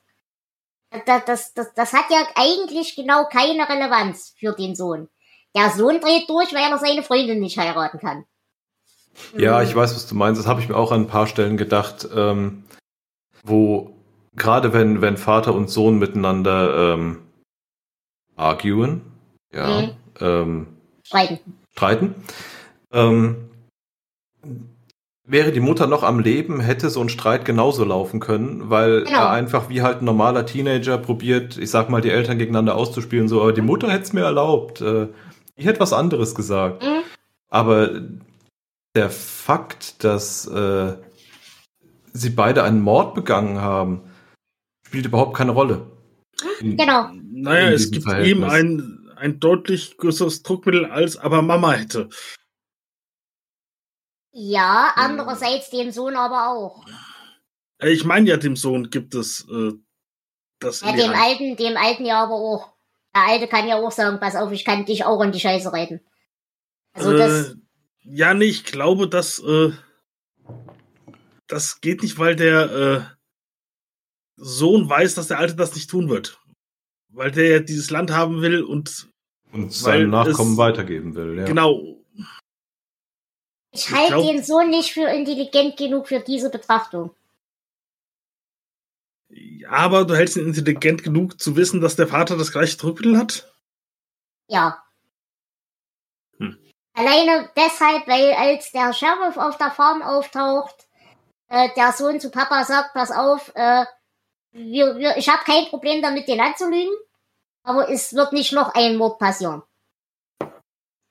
[1.06, 5.08] Das, das, das, das hat ja eigentlich genau keine Relevanz für den Sohn.
[5.56, 8.26] Der Sohn dreht durch, weil er seine Freundin nicht heiraten kann.
[9.38, 10.40] Ja, ich weiß, was du meinst.
[10.40, 12.64] Das habe ich mir auch an ein paar Stellen gedacht, ähm,
[13.44, 13.96] wo
[14.36, 17.28] gerade wenn, wenn Vater und Sohn miteinander ähm,
[18.36, 19.02] arguen,
[19.54, 19.98] ja, Mhm.
[20.20, 20.81] ähm,
[21.12, 21.40] Streiten.
[21.74, 22.16] streiten,
[22.94, 23.36] ähm,
[25.26, 29.18] wäre die Mutter noch am Leben, hätte so ein Streit genauso laufen können, weil Genau.
[29.20, 33.28] er einfach wie halt ein normaler Teenager probiert, ich sag mal, die Eltern gegeneinander auszuspielen,
[33.28, 34.82] so, aber die Mutter hätte es mir erlaubt.
[34.82, 35.08] Äh,
[35.58, 36.84] die hätte was anderes gesagt.
[36.84, 37.02] Mhm.
[37.50, 38.02] Aber
[38.96, 40.96] der Fakt, dass äh,
[42.14, 44.02] sie beide einen Mord begangen haben,
[44.86, 45.86] spielt überhaupt keine Rolle.
[46.60, 47.10] In- Genau.
[47.34, 48.32] Naja, es gibt Verhältnis.
[48.38, 52.10] ihm ein, ein deutlich größeres Druckmittel, als aber Mama hätte.
[54.32, 56.86] Ja, andererseits dem Sohn aber auch.
[57.78, 59.74] Äh, Ich meine ja, dem Sohn gibt es äh,
[60.60, 60.82] das.
[60.82, 61.12] Ja, dem.
[61.12, 62.74] Alten, dem Alten ja aber auch.
[63.14, 65.72] Der Alte kann ja auch sagen, pass auf, ich kann dich auch in die Scheiße
[65.72, 66.00] reiten.
[66.94, 67.56] Also das, äh,
[68.04, 69.72] ja, nee, ich glaube, dass äh,
[71.48, 73.02] das geht nicht, weil der äh,
[74.38, 76.40] Sohn weiß, dass der Alte das nicht tun wird.
[77.10, 79.11] Weil der ja dieses Land haben will und
[79.54, 81.40] und seinem weil Nachkommen es- weitergeben will.
[81.40, 81.46] Ja.
[81.46, 81.98] genau.
[83.74, 87.16] Ich Ich halte den Sohn nicht für intelligent genug für diese Betrachtung.
[89.70, 93.50] Aber du hältst ihn intelligent genug zu wissen, dass der Vater das gleiche Druckmittel hat?
[94.50, 94.84] Ja.
[96.38, 96.58] Hm.
[96.94, 100.76] Alleine deshalb, weil als der Sheriff auf der Farm auftaucht,
[101.48, 103.86] äh, der Sohn zu Papa sagt, pass auf, äh,
[104.52, 106.94] wir, wir, ich habe kein Problem damit, den anzulügen,
[107.64, 109.64] aber es wird nicht noch ein Mord passieren.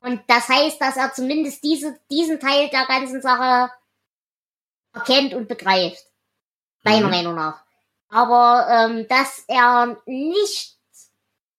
[0.01, 3.71] Und das heißt, dass er zumindest diese, diesen Teil der ganzen Sache
[4.95, 6.05] erkennt und begreift.
[6.83, 7.11] Meiner Mhm.
[7.11, 7.63] Meinung nach.
[8.09, 10.79] Aber ähm, dass er nicht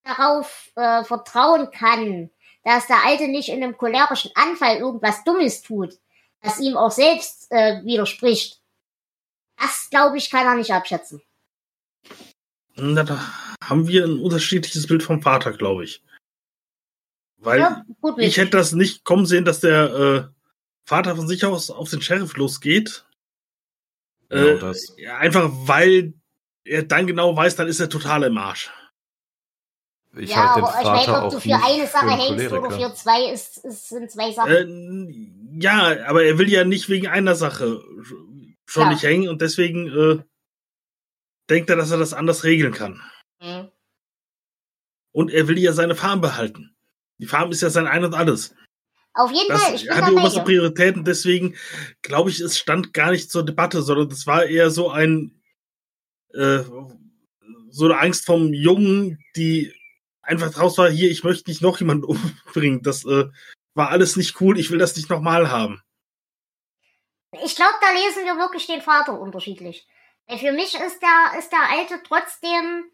[0.02, 2.30] darauf äh, vertrauen kann,
[2.64, 5.98] dass der Alte nicht in einem cholerischen Anfall irgendwas Dummes tut,
[6.40, 8.60] das ihm auch selbst äh, widerspricht,
[9.56, 11.22] das glaube ich, kann er nicht abschätzen.
[12.74, 13.04] Da
[13.72, 16.02] haben wir ein unterschiedliches Bild vom Vater, glaube ich.
[17.38, 20.24] Weil Ja, gut ich hätte das nicht kommen sehen, dass der äh,
[20.84, 23.04] Vater von sich aus auf den Sheriff losgeht.
[24.28, 24.94] Genau Äh, das.
[24.96, 26.14] ja, einfach weil
[26.64, 28.70] er dann genau weiß, dann ist er total im Arsch.
[30.14, 32.52] Ich ja, halte den aber ich Vater meine, ob auch du für eine Sache hängst
[32.52, 35.08] oder für zwei, ist, ist, sind zwei Sachen.
[35.10, 37.82] Äh, ja, aber er will ja nicht wegen einer Sache
[38.66, 38.88] schon Ja.
[38.90, 40.22] nicht hängen und deswegen äh,
[41.48, 43.00] denkt er, dass er das anders regeln kann.
[43.42, 43.70] Hm.
[45.10, 46.74] Und er will ja seine Farm behalten.
[47.18, 48.54] Die Farm ist ja sein Ein und Alles.
[49.14, 50.42] Auf jeden Das Fall, ich hat die oberste.
[50.42, 51.54] Priorität und deswegen
[52.00, 55.42] glaube ich, es stand gar nicht zur Debatte, sondern das war eher so ein
[56.32, 56.60] äh,
[57.68, 59.74] so eine Angst vom Jungen, die
[60.22, 62.04] einfach draus war, hier, ich möchte nicht noch jemanden
[62.46, 62.82] umbringen.
[62.82, 63.28] Das äh,
[63.74, 65.82] war alles nicht cool, ich will das nicht nochmal haben.
[67.44, 69.86] Ich glaube, da lesen wir wirklich den Vater unterschiedlich.
[70.28, 72.84] Für mich ist der, ist der Alte trotzdem,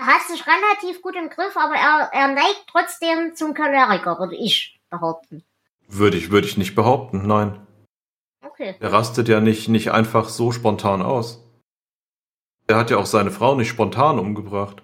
[0.00, 4.36] er hat sich relativ gut im Griff, aber er, er neigt trotzdem zum Choleriker, würde
[4.36, 5.44] ich behaupten.
[5.86, 7.66] Würde ich, würde ich nicht behaupten, nein.
[8.44, 8.76] Okay.
[8.80, 11.42] Er rastet ja nicht, nicht einfach so spontan aus.
[12.66, 14.82] Er hat ja auch seine Frau nicht spontan umgebracht.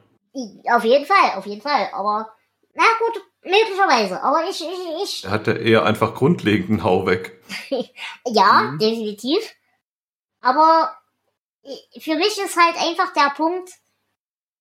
[0.70, 1.88] Auf jeden Fall, auf jeden Fall.
[1.92, 2.32] Aber,
[2.74, 4.22] na gut, möglicherweise.
[4.22, 7.42] Aber ich, ich, ich, Er hat ja eher einfach grundlegend einen Hau weg.
[8.26, 8.78] ja, Mhm.
[8.78, 9.54] definitiv.
[10.40, 10.94] Aber
[11.98, 13.70] für mich ist halt einfach der Punkt,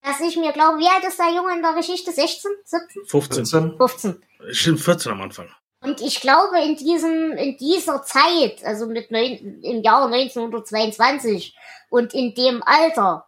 [0.05, 2.11] dass ich mir glaube, wie alt ist der Junge in der Geschichte?
[2.11, 2.51] 16?
[2.63, 3.05] 17?
[3.05, 3.45] 15.
[3.45, 3.77] 14?
[3.77, 4.23] 15.
[4.51, 5.49] Stimmt, 14 am Anfang.
[5.81, 11.55] Und ich glaube, in diesem, in dieser Zeit, also mit neun, im Jahr 1922
[11.89, 13.27] und in dem Alter,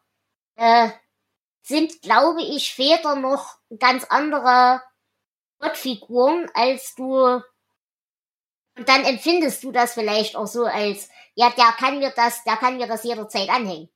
[0.55, 0.89] äh,
[1.63, 4.81] sind, glaube ich, Väter noch ganz andere
[5.59, 7.41] Gottfiguren, als du,
[8.77, 12.57] und dann empfindest du das vielleicht auch so als, ja, der kann mir das, der
[12.57, 13.89] kann mir das jederzeit anhängen.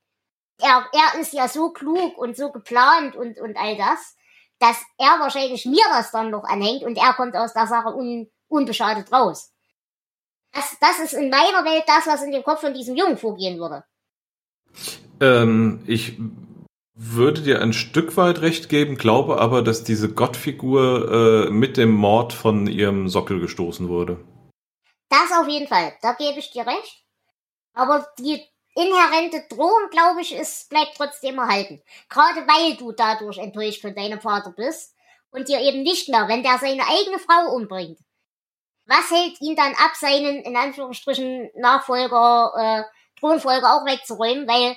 [0.60, 4.16] Er, er ist ja so klug und so geplant und, und all das,
[4.58, 8.30] dass er wahrscheinlich mir das dann noch anhängt und er kommt aus der Sache un,
[8.48, 9.52] unbeschadet raus.
[10.52, 13.58] Das, das ist in meiner Welt das, was in dem Kopf von diesem Jungen vorgehen
[13.58, 13.84] würde.
[15.20, 16.18] Ähm, ich
[16.94, 21.90] würde dir ein Stück weit recht geben, glaube aber, dass diese Gottfigur äh, mit dem
[21.92, 24.22] Mord von ihrem Sockel gestoßen wurde.
[25.08, 27.04] Das auf jeden Fall, da gebe ich dir recht.
[27.74, 28.42] Aber die
[28.74, 31.82] inhärente Drohung, glaube ich, ist, bleibt trotzdem erhalten.
[32.08, 34.94] Gerade weil du dadurch enttäuscht von deinem Vater bist
[35.30, 37.98] und dir eben nicht mehr, wenn der seine eigene Frau umbringt.
[38.86, 42.82] Was hält ihn dann ab, seinen, in Anführungsstrichen, Nachfolger, äh,
[43.20, 44.76] Thronfolger auch wegzuräumen, weil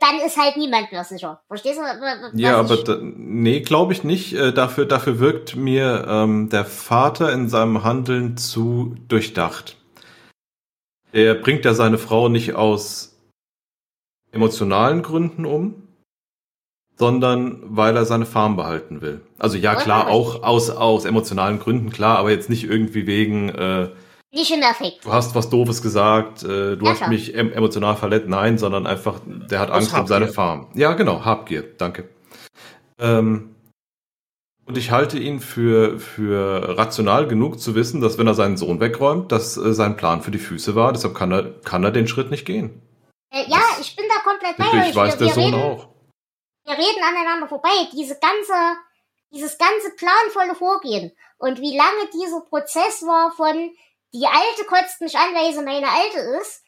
[0.00, 1.42] dann ist halt niemand mehr sicher.
[1.46, 1.82] Verstehst du?
[1.82, 4.32] was Ja, aber da, nee, glaube ich nicht.
[4.32, 9.76] Äh, dafür, dafür wirkt mir ähm, der Vater in seinem Handeln zu durchdacht.
[11.14, 13.16] Er bringt ja seine Frau nicht aus
[14.32, 15.86] emotionalen Gründen um,
[16.96, 19.20] sondern weil er seine Farm behalten will.
[19.38, 23.90] Also ja, klar, auch aus, aus emotionalen Gründen, klar, aber jetzt nicht irgendwie wegen, äh,
[24.32, 25.04] Nicht im Effekt.
[25.04, 27.10] du hast was Doofes gesagt, äh, du Ja, hast klar.
[27.10, 28.28] mich em emotional verletzt.
[28.28, 30.26] Nein, sondern einfach, der hat Aus Angst um seine.
[30.28, 30.66] Farm.
[30.74, 32.08] Ja, genau, Habgier, danke.
[32.98, 33.53] Ähm,
[34.66, 38.80] und ich halte ihn für, für rational genug zu wissen, dass wenn er seinen Sohn
[38.80, 40.92] wegräumt, dass äh, sein Plan für die Füße war.
[40.92, 42.80] Deshalb kann er, kann er den Schritt nicht gehen.
[43.30, 44.94] Äh, ja, ich bin da komplett bei euch.
[44.94, 45.88] weiß wir, der wir Sohn reden, auch.
[46.64, 47.88] wir reden aneinander vorbei.
[47.92, 48.54] Diese ganze,
[49.32, 53.70] dieses ganze planvolle Vorgehen und wie lange dieser Prozess war von
[54.14, 56.62] die Alte kotzt mich an, weil sie meine Alte ist,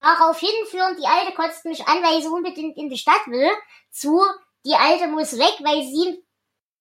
[0.00, 3.50] darauf hinführen, die Alte kotzt mich an, weil sie unbedingt in die Stadt will,
[3.90, 4.22] zu
[4.66, 6.23] die Alte muss weg, weil sie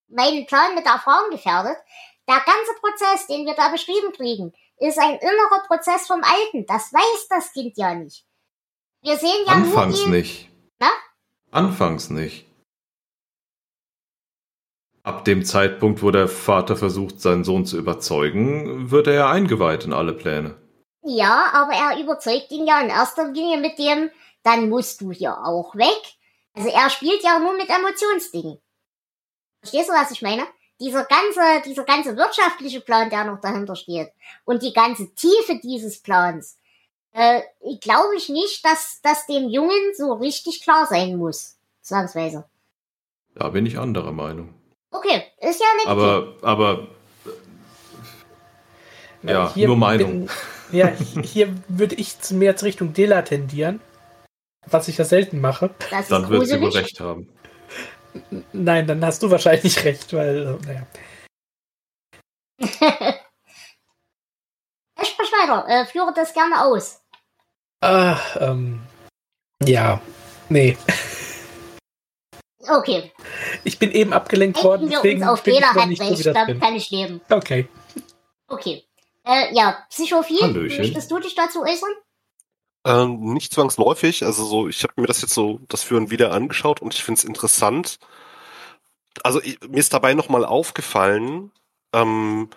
[0.07, 1.77] meinen Plan mit der Farm gefährdet.
[2.27, 6.65] Der ganze Prozess, den wir da beschrieben kriegen, ist ein innerer Prozess vom Alten.
[6.65, 8.25] Das weiß das Kind ja nicht.
[9.01, 10.49] Wir sehen ja Anfangs nur die, nicht.
[10.79, 10.89] Na?
[11.51, 12.45] Anfangs nicht.
[15.03, 19.83] Ab dem Zeitpunkt, wo der Vater versucht, seinen Sohn zu überzeugen, wird er ja eingeweiht
[19.83, 20.55] in alle Pläne.
[21.01, 24.09] Ja, aber er überzeugt ihn ja in erster Linie mit dem,
[24.43, 26.01] dann musst du hier auch weg.
[26.53, 28.59] Also er spielt ja nur mit Emotionsdingen.
[29.63, 30.43] Verstehst du, was ich meine?
[30.81, 34.11] Dieser ganze, dieser ganze wirtschaftliche Plan, der noch dahinter steht
[34.43, 36.57] und die ganze Tiefe dieses Plans,
[37.13, 37.41] äh,
[37.79, 41.55] glaube ich nicht, dass das dem Jungen so richtig klar sein muss.
[41.81, 42.43] Zwangsweise.
[43.35, 44.53] Da bin ich anderer Meinung.
[44.91, 45.87] Okay, ist ja nicht.
[45.87, 46.87] Aber, aber
[49.21, 50.27] ja, Hier nur Meinung.
[50.27, 50.29] Bin,
[50.73, 50.87] ja,
[51.23, 53.79] hier würde ich mehr zur Richtung Dela tendieren,
[54.65, 55.69] was ich ja selten mache.
[55.89, 57.29] das Dann wird sie wohl recht haben.
[58.51, 60.87] Nein, dann hast du wahrscheinlich recht, weil, äh, naja.
[65.01, 67.01] Ich sprich weiter, äh, führe das gerne aus.
[67.81, 68.81] Ah, ähm,
[69.63, 70.01] ja,
[70.49, 70.77] nee.
[72.69, 73.11] Okay,
[73.65, 76.31] Ich bin eben abgelenkt worden, einigen wir uns auf bin ich noch hat nicht so
[76.31, 76.59] damit drin.
[76.61, 77.19] kann ich leben.
[77.29, 77.67] Okay.
[78.47, 78.85] Okay.
[79.25, 80.77] Äh, ja, Psychophil, Hallöchen.
[80.77, 81.89] möchtest du dich dazu äußern?
[82.85, 86.81] Ähm, nicht zwangsläufig, also so, ich habe mir das jetzt so, das Führen wieder angeschaut
[86.81, 87.97] und ich finde es interessant.
[89.23, 91.51] Also ich, mir ist dabei nochmal aufgefallen,
[91.93, 92.49] ähm,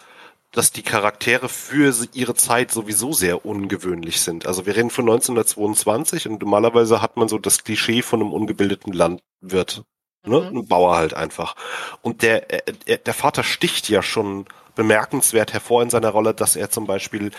[0.53, 4.47] dass die Charaktere für ihre Zeit sowieso sehr ungewöhnlich sind.
[4.47, 8.93] Also wir reden von 1922 und normalerweise hat man so das Klischee von einem ungebildeten
[8.93, 9.85] Landwirt.
[10.25, 10.41] Ne?
[10.51, 10.59] Mhm.
[10.59, 11.55] Ein Bauer halt einfach.
[12.03, 16.57] Und der, äh, äh, der Vater sticht ja schon bemerkenswert hervor in seiner Rolle, dass
[16.57, 17.31] er zum Beispiel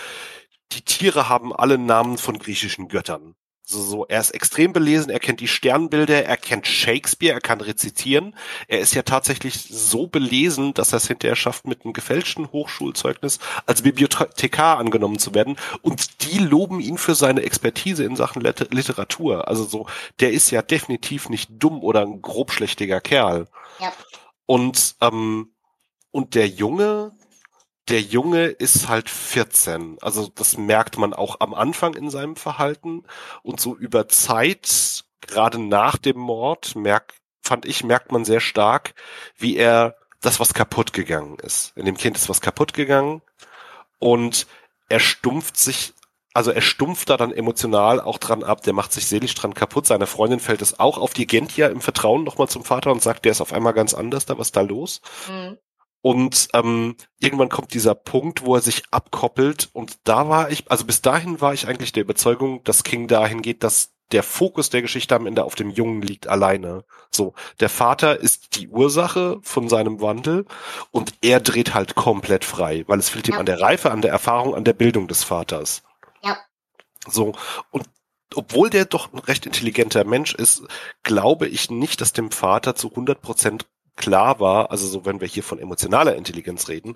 [0.71, 3.35] die Tiere haben alle Namen von griechischen Göttern.
[3.69, 7.59] So, so, er ist extrem belesen, er kennt die Sternbilder, er kennt Shakespeare, er kann
[7.59, 8.33] rezitieren.
[8.69, 13.39] Er ist ja tatsächlich so belesen, dass er es hinterher schafft, mit einem gefälschten Hochschulzeugnis
[13.65, 15.57] als Bibliothekar angenommen zu werden.
[15.81, 19.49] Und die loben ihn für seine Expertise in Sachen Lit- Literatur.
[19.49, 19.85] Also so,
[20.21, 23.49] der ist ja definitiv nicht dumm oder ein grobschlächtiger Kerl.
[23.81, 23.91] Ja.
[24.45, 25.51] Und, ähm,
[26.11, 27.11] und der Junge,
[27.89, 29.97] der Junge ist halt 14.
[30.01, 33.03] Also das merkt man auch am Anfang in seinem Verhalten.
[33.43, 38.93] Und so über Zeit, gerade nach dem Mord, merkt, fand ich, merkt man sehr stark,
[39.37, 41.71] wie er das, was kaputt gegangen ist.
[41.75, 43.21] In dem Kind ist was kaputt gegangen
[43.99, 44.47] und
[44.89, 45.93] er stumpft sich,
[46.33, 49.87] also er stumpft da dann emotional auch dran ab, der macht sich seelisch dran kaputt.
[49.87, 53.01] Seine Freundin fällt es auch auf, die geht ja im Vertrauen nochmal zum Vater und
[53.01, 55.01] sagt, der ist auf einmal ganz anders da, was ist da los?
[55.29, 55.57] Mhm.
[56.01, 59.69] Und ähm, irgendwann kommt dieser Punkt, wo er sich abkoppelt.
[59.73, 63.41] Und da war ich, also bis dahin war ich eigentlich der Überzeugung, dass King dahin
[63.41, 66.85] geht, dass der Fokus der Geschichte am Ende auf dem Jungen liegt alleine.
[67.11, 70.45] So, der Vater ist die Ursache von seinem Wandel
[70.91, 73.39] und er dreht halt komplett frei, weil es fehlt ihm Ja.
[73.41, 75.83] an der Reife, an der Erfahrung, an der Bildung des Vaters.
[76.23, 76.37] Ja.
[77.05, 77.33] So,
[77.71, 77.85] und
[78.35, 80.63] obwohl der doch ein recht intelligenter Mensch ist,
[81.03, 83.65] glaube ich nicht, dass dem Vater zu 100 Prozent
[83.97, 86.95] klar war, also so wenn wir hier von emotionaler Intelligenz reden,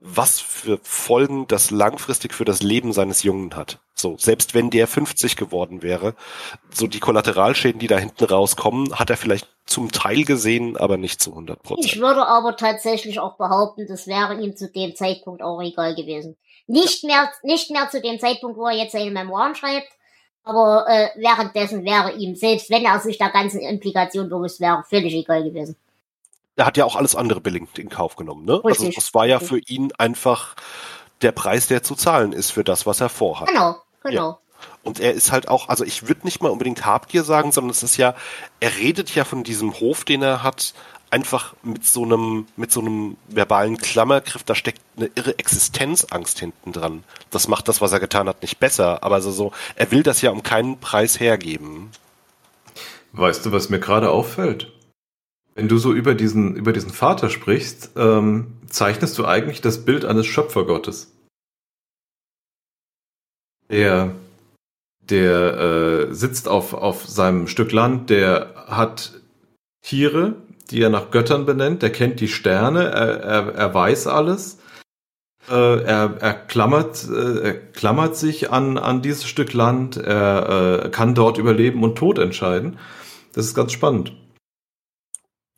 [0.00, 3.78] was für Folgen das langfristig für das Leben seines Jungen hat.
[3.94, 6.14] So, selbst wenn der 50 geworden wäre,
[6.70, 11.22] so die Kollateralschäden, die da hinten rauskommen, hat er vielleicht zum Teil gesehen, aber nicht
[11.22, 12.00] zu 100% Ich Prozent.
[12.00, 16.36] würde aber tatsächlich auch behaupten, das wäre ihm zu dem Zeitpunkt auch egal gewesen.
[16.66, 19.88] Nicht mehr, nicht mehr zu dem Zeitpunkt, wo er jetzt seine Memoiren schreibt,
[20.44, 25.14] aber äh, währenddessen wäre ihm, selbst wenn er sich der ganzen Implikation bewusst wäre, völlig
[25.14, 25.76] egal gewesen.
[26.60, 28.60] Er hat ja auch alles andere billigend in Kauf genommen, ne?
[28.62, 30.56] Also das war ja für ihn einfach
[31.22, 33.48] der Preis, der zu zahlen ist für das, was er vorhat.
[33.48, 34.38] Genau, genau.
[34.82, 37.82] Und er ist halt auch, also ich würde nicht mal unbedingt Habgier sagen, sondern es
[37.82, 38.14] ist ja,
[38.60, 40.74] er redet ja von diesem Hof, den er hat,
[41.08, 46.72] einfach mit so einem, mit so einem verbalen Klammergriff, da steckt eine irre Existenzangst hinten
[46.72, 47.04] dran.
[47.30, 50.20] Das macht das, was er getan hat, nicht besser, aber so, so er will das
[50.20, 51.90] ja um keinen Preis hergeben.
[53.12, 54.70] Weißt du, was mir gerade auffällt?
[55.54, 60.04] Wenn du so über diesen, über diesen Vater sprichst, ähm, zeichnest du eigentlich das Bild
[60.04, 61.12] eines Schöpfergottes.
[63.68, 64.14] Der,
[65.00, 65.58] der
[66.10, 69.20] äh, sitzt auf, auf seinem Stück Land, der hat
[69.82, 70.34] Tiere,
[70.70, 74.58] die er nach Göttern benennt, der kennt die Sterne, er, er, er weiß alles.
[75.48, 80.88] Äh, er, er, klammert, äh, er klammert sich an, an dieses Stück Land, er äh,
[80.90, 82.78] kann dort über Leben und Tod entscheiden.
[83.32, 84.12] Das ist ganz spannend.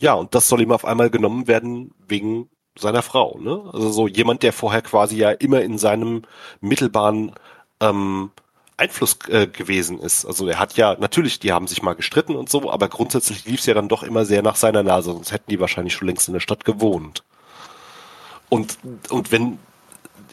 [0.02, 3.70] Ja, und das soll ihm auf einmal genommen werden wegen seiner Frau, ne?
[3.72, 6.22] Also so jemand, der vorher quasi ja immer in seinem
[6.60, 7.32] mittelbaren
[7.78, 8.32] ähm,
[8.76, 10.24] Einfluss äh, gewesen ist.
[10.24, 13.60] Also er hat ja, natürlich, die haben sich mal gestritten und so, aber grundsätzlich lief
[13.60, 16.26] es ja dann doch immer sehr nach seiner Nase, sonst hätten die wahrscheinlich schon längst
[16.26, 17.22] in der Stadt gewohnt.
[18.48, 19.60] Und, und wenn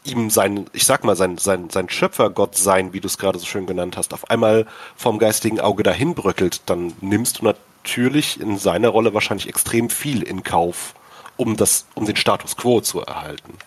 [0.04, 3.46] ihm sein, ich sag mal, sein, sein, sein Schöpfergott sein, wie du es gerade so
[3.46, 7.44] schön genannt hast, auf einmal vom geistigen Auge dahin bröckelt, dann nimmst du
[7.90, 10.94] natürlich in seiner Rolle wahrscheinlich extrem viel in Kauf,
[11.38, 13.58] um das, um den Status quo zu erhalten.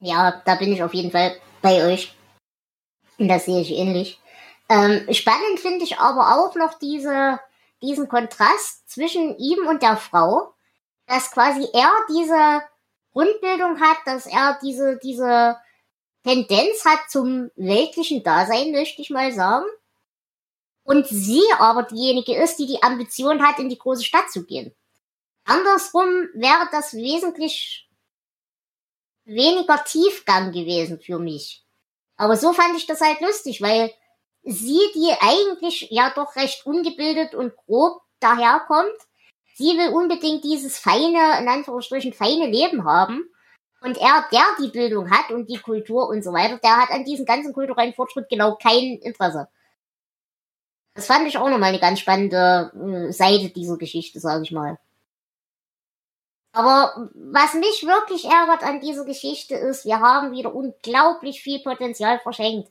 [0.00, 2.12] Ja, da bin ich auf jeden Fall bei euch.
[3.18, 4.18] Das sehe ich ähnlich.
[4.68, 7.38] Ähm, spannend finde ich aber auch noch diese,
[7.80, 10.52] diesen Kontrast zwischen ihm und der Frau,
[11.06, 12.62] dass quasi er diese
[13.12, 15.58] Grundbildung hat, dass er diese, diese
[16.24, 19.66] Tendenz hat zum weltlichen Dasein, möchte ich mal sagen.
[20.90, 24.74] Und sie aber diejenige ist, die die Ambition hat, in die große Stadt zu gehen.
[25.44, 27.88] Andersrum wäre das wesentlich
[29.24, 31.64] weniger Tiefgang gewesen für mich.
[32.16, 33.92] Aber so fand ich das halt lustig, weil
[34.42, 38.98] sie, die eigentlich ja doch recht ungebildet und grob daherkommt,
[39.54, 43.30] sie will unbedingt dieses feine, in Anführungsstrichen, feine Leben haben.
[43.80, 47.04] Und er, der die Bildung hat und die Kultur und so weiter, der hat an
[47.04, 49.46] diesem ganzen kulturellen Fortschritt genau kein Interesse.
[50.94, 54.78] Das fand ich auch nochmal eine ganz spannende äh, Seite dieser Geschichte, sage ich mal.
[56.52, 62.18] Aber was mich wirklich ärgert an dieser Geschichte ist, wir haben wieder unglaublich viel Potenzial
[62.18, 62.68] verschenkt.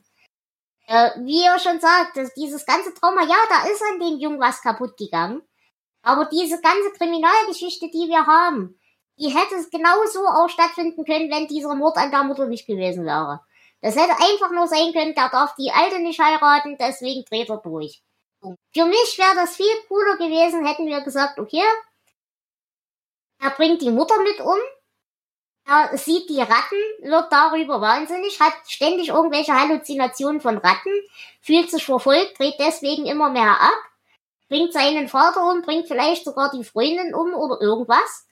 [0.86, 4.40] Äh, wie ihr schon sagt, dass dieses ganze Trauma, ja, da ist an dem Jungen
[4.40, 5.40] was kaputt gegangen.
[6.02, 8.78] Aber diese ganze Kriminalgeschichte, die wir haben,
[9.18, 13.04] die hätte es genauso auch stattfinden können, wenn dieser Mord an der Mutter nicht gewesen
[13.04, 13.40] wäre.
[13.82, 17.58] Das hätte einfach nur sein können, der darf die Alte nicht heiraten, deswegen dreht er
[17.58, 18.02] durch.
[18.42, 21.62] Für mich wäre das viel cooler gewesen, hätten wir gesagt, okay,
[23.38, 24.58] er bringt die Mutter mit um,
[25.66, 30.92] er sieht die Ratten, wird darüber wahnsinnig, hat ständig irgendwelche Halluzinationen von Ratten,
[31.40, 33.78] fühlt sich verfolgt, dreht deswegen immer mehr ab,
[34.48, 38.26] bringt seinen Vater um, bringt vielleicht sogar die Freundin um oder irgendwas.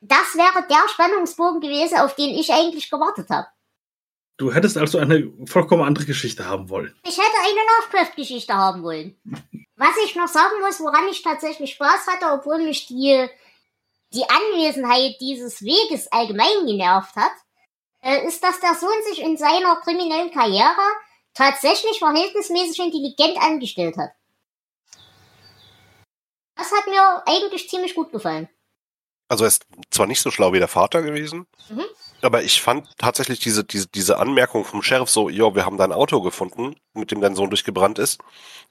[0.00, 3.48] Das wäre der Spannungsbogen gewesen, auf den ich eigentlich gewartet habe.
[4.38, 6.94] Du hättest also eine vollkommen andere Geschichte haben wollen.
[7.04, 9.16] Ich hätte eine Lovecraft-Geschichte haben wollen.
[9.76, 13.28] Was ich noch sagen muss, woran ich tatsächlich Spaß hatte, obwohl mich die,
[14.12, 17.32] die Anwesenheit dieses Weges allgemein genervt hat,
[18.02, 20.82] äh, ist, dass der Sohn sich in seiner kriminellen Karriere
[21.32, 24.10] tatsächlich verhältnismäßig intelligent angestellt hat.
[26.56, 28.48] Das hat mir eigentlich ziemlich gut gefallen.
[29.28, 31.84] Also er ist zwar nicht so schlau wie der Vater gewesen, mhm.
[32.22, 35.92] Aber ich fand tatsächlich diese, diese, diese Anmerkung vom Sheriff so, jo, wir haben dein
[35.92, 38.20] Auto gefunden, mit dem dein Sohn durchgebrannt ist.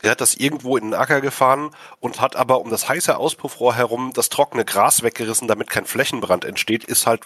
[0.02, 3.76] Er hat das irgendwo in den Acker gefahren und hat aber um das heiße Auspuffrohr
[3.76, 7.22] herum das trockene Gras weggerissen, damit kein Flächenbrand entsteht, ist halt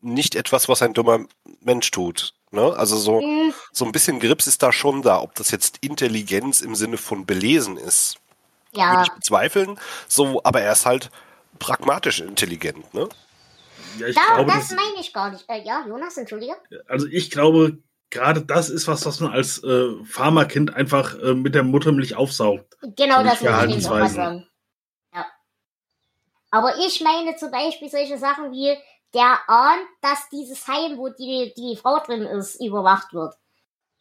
[0.00, 1.20] nicht etwas, was ein dummer
[1.60, 2.34] Mensch tut.
[2.50, 2.74] Ne?
[2.76, 3.54] Also so, mhm.
[3.72, 5.20] so ein bisschen Grips ist da schon da.
[5.20, 8.16] Ob das jetzt Intelligenz im Sinne von belesen ist,
[8.72, 8.92] ja.
[8.92, 9.78] würde ich bezweifeln.
[10.06, 11.10] So, aber er ist halt
[11.58, 13.08] pragmatisch intelligent, ne?
[13.98, 15.44] Ja, ich da, glaube, das, das meine ich gar nicht.
[15.48, 16.56] Äh, ja, Jonas, entschuldige.
[16.88, 17.78] Also ich glaube,
[18.10, 22.76] gerade das ist was, was man als äh, Pharmakind einfach äh, mit der Muttermilch aufsaugt.
[22.96, 24.46] Genau, das würde ich auch sagen.
[25.12, 25.26] Ja.
[26.50, 28.76] Aber ich meine zum Beispiel solche Sachen wie,
[29.14, 33.34] der ahnt, dass dieses Heim, wo die, die Frau drin ist, überwacht wird.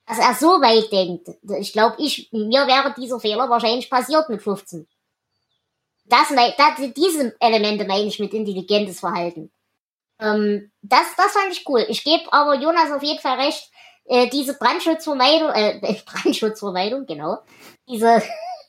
[0.06, 1.30] Dass er so weit denkt.
[1.60, 4.88] Ich glaube, ich, mir wäre dieser Fehler wahrscheinlich passiert mit 15.
[6.06, 9.51] Das, das, diese Elemente meine ich mit intelligentes Verhalten.
[10.21, 11.84] Ähm, das, das fand ich cool.
[11.89, 13.69] Ich gebe aber Jonas auf jeden Fall recht,
[14.05, 17.39] äh, diese Brandschutzvermeidung, äh, Brandschutzvermeidung, genau,
[17.89, 18.21] diese,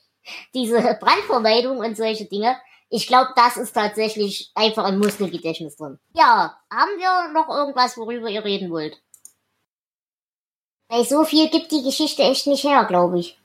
[0.53, 2.57] diese Brandvermeidung und solche Dinge,
[2.89, 5.99] ich glaube, das ist tatsächlich einfach ein Muskelgedächtnis drin.
[6.13, 9.01] Ja, haben wir noch irgendwas, worüber ihr reden wollt?
[10.89, 13.39] Weil so viel gibt die Geschichte echt nicht her, glaube ich.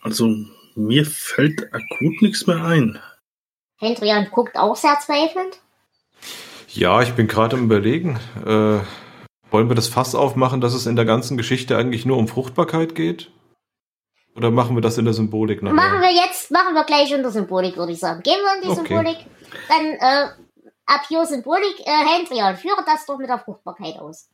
[0.00, 0.26] Also,
[0.74, 2.98] mir fällt akut nichts mehr ein.
[3.78, 5.60] Hendrian guckt auch sehr zweifelnd.
[6.68, 8.18] Ja, ich bin gerade am Überlegen.
[8.44, 8.80] Äh,
[9.50, 12.94] wollen wir das Fass aufmachen, dass es in der ganzen Geschichte eigentlich nur um Fruchtbarkeit
[12.94, 13.30] geht?
[14.36, 15.74] Oder machen wir das in der Symbolik nachher?
[15.74, 18.22] Machen wir jetzt, machen wir gleich in der Symbolik, würde ich sagen.
[18.22, 18.86] Gehen wir in die okay.
[18.86, 19.26] Symbolik.
[19.68, 20.28] Dann äh,
[20.86, 21.80] ab hier Symbolik.
[21.80, 24.28] Äh, Hendrian, führe das doch mit der Fruchtbarkeit aus.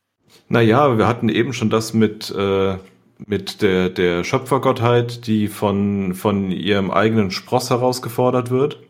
[0.49, 2.79] Naja, wir hatten eben schon das mit äh,
[3.19, 8.81] mit der, der Schöpfergottheit, die von, von ihrem eigenen Spross herausgefordert wird.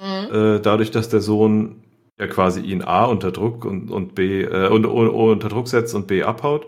[0.00, 0.34] Mhm.
[0.34, 1.81] Äh, dadurch, dass der Sohn
[2.18, 5.94] ja quasi ihn A unter Druck und, und B äh, und, und, unter Druck setzt
[5.94, 6.66] und B abhaut.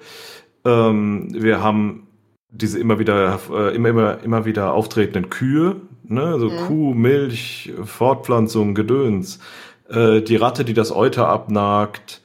[0.64, 2.06] Ähm, wir haben
[2.50, 6.58] diese immer wieder äh, immer immer immer wieder auftretenden Kühe, ne, also mhm.
[6.66, 9.40] Kuh, Milch, Fortpflanzung, Gedöns,
[9.88, 12.22] äh, die Ratte, die das Euter abnagt,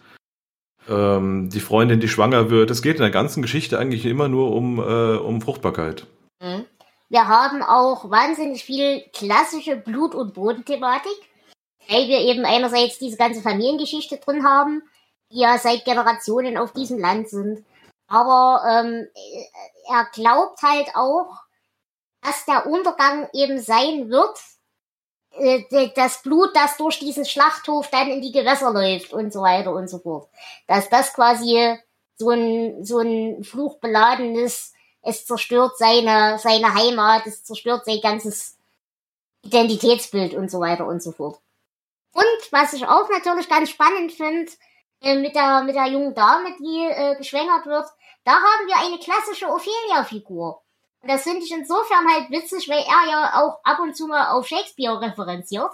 [0.90, 2.72] ähm, die Freundin, die schwanger wird.
[2.72, 6.08] Es geht in der ganzen Geschichte eigentlich immer nur um, äh, um Fruchtbarkeit.
[6.42, 6.66] Mhm.
[7.10, 11.18] Wir haben auch wahnsinnig viel klassische Blut- und Bodenthematik,
[11.90, 14.84] weil wir eben einerseits diese ganze Familiengeschichte drin haben,
[15.32, 17.66] die ja seit Generationen auf diesem Land sind.
[18.08, 19.08] Aber ähm,
[19.88, 21.36] er glaubt halt auch,
[22.22, 24.38] dass der Untergang eben sein wird,
[25.32, 29.74] äh, das Blut, das durch diesen Schlachthof dann in die Gewässer läuft und so weiter
[29.74, 30.30] und so fort.
[30.68, 31.78] Dass das quasi
[32.18, 38.58] so ein, so ein fluchbeladenes, es zerstört seine, seine Heimat, es zerstört sein ganzes
[39.44, 41.40] Identitätsbild und so weiter und so fort.
[42.52, 44.52] Was ich auch natürlich ganz spannend finde,
[45.02, 47.88] äh, mit der, mit der jungen Dame, die äh, geschwängert wird,
[48.24, 50.62] da haben wir eine klassische Ophelia-Figur.
[51.02, 54.32] Und das finde ich insofern halt witzig, weil er ja auch ab und zu mal
[54.32, 55.72] auf Shakespeare referenziert.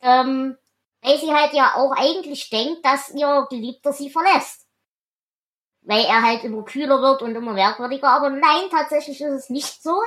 [0.00, 0.56] Ähm,
[1.02, 4.68] weil sie halt ja auch eigentlich denkt, dass ihr Geliebter sie verlässt.
[5.82, 8.08] Weil er halt immer kühler wird und immer merkwürdiger.
[8.08, 10.00] Aber nein, tatsächlich ist es nicht so.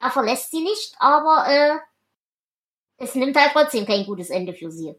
[0.00, 1.78] Er verlässt sie nicht, aber äh,
[2.98, 4.94] es nimmt halt trotzdem kein gutes Ende für sie.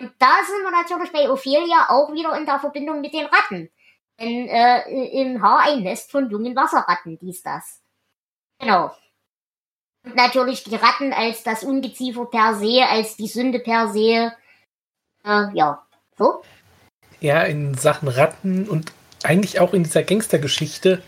[0.00, 3.70] Und da sind wir natürlich bei Ophelia auch wieder in der Verbindung mit den Ratten.
[4.20, 7.80] Denn äh, im Haar ein Nest von jungen Wasserratten, dies das.
[8.58, 8.94] Genau.
[10.04, 14.32] Und natürlich die Ratten als das Ungeziefer per se, als die Sünde per se.
[15.24, 15.86] Äh, ja,
[16.16, 16.42] so.
[17.20, 21.02] Ja, in Sachen Ratten und eigentlich auch in dieser Gangstergeschichte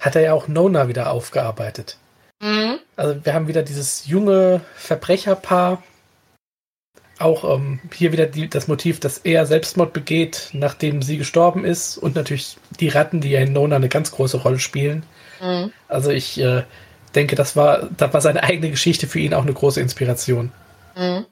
[0.00, 1.98] hat er ja auch Nona wieder aufgearbeitet.
[2.40, 2.78] Mhm.
[2.96, 5.82] Also wir haben wieder dieses junge Verbrecherpaar.
[7.18, 11.96] Auch ähm, hier wieder die, das Motiv, dass er Selbstmord begeht, nachdem sie gestorben ist.
[11.96, 15.02] Und natürlich die Ratten, die ja in Nona eine ganz große Rolle spielen.
[15.40, 15.72] Mhm.
[15.88, 16.64] Also ich äh,
[17.14, 20.52] denke, das war, das war seine eigene Geschichte für ihn auch eine große Inspiration.
[20.94, 21.24] Mhm.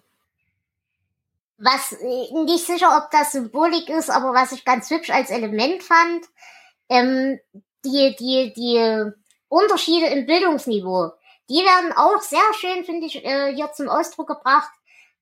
[1.58, 5.82] Was äh, nicht sicher, ob das Symbolik ist, aber was ich ganz hübsch als Element
[5.82, 6.24] fand,
[6.88, 7.38] ähm,
[7.84, 9.12] die, die, die
[9.48, 11.12] Unterschiede im Bildungsniveau,
[11.48, 14.70] die werden auch sehr schön, finde ich, äh, hier zum Ausdruck gebracht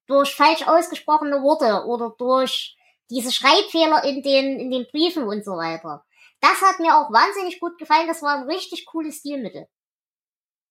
[0.06, 2.76] durch falsch ausgesprochene Worte oder durch
[3.10, 6.04] diese Schreibfehler in den, in den Briefen und so weiter.
[6.40, 8.08] Das hat mir auch wahnsinnig gut gefallen.
[8.08, 9.68] Das war ein richtig cooles Stilmittel.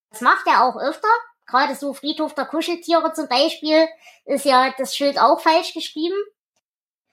[0.09, 1.07] Das macht er auch öfter.
[1.45, 3.87] Gerade so Friedhof der Kuscheltiere zum Beispiel
[4.25, 6.15] ist ja das Schild auch falsch geschrieben.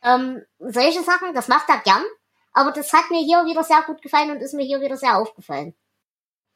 [0.02, 2.04] Ähm, solche Sachen, das macht er gern.
[2.52, 5.16] Aber das hat mir hier wieder sehr gut gefallen und ist mir hier wieder sehr
[5.18, 5.74] aufgefallen.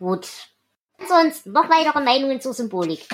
[0.03, 0.29] Gut.
[0.99, 3.07] Ansonsten noch weitere Meinungen zur Symbolik.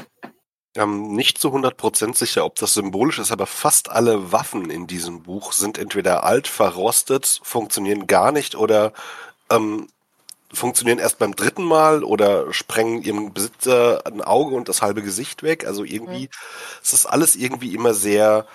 [0.75, 5.23] Ähm, nicht zu 100% sicher, ob das symbolisch ist, aber fast alle Waffen in diesem
[5.23, 8.95] Buch sind entweder alt, verrostet, funktionieren gar nicht oder
[9.51, 9.89] ähm,
[10.51, 15.43] funktionieren erst beim dritten Mal oder sprengen ihrem Besitzer ein Auge und das halbe Gesicht
[15.43, 15.67] weg.
[15.67, 16.83] Also irgendwie mhm.
[16.83, 18.47] ist das alles irgendwie immer sehr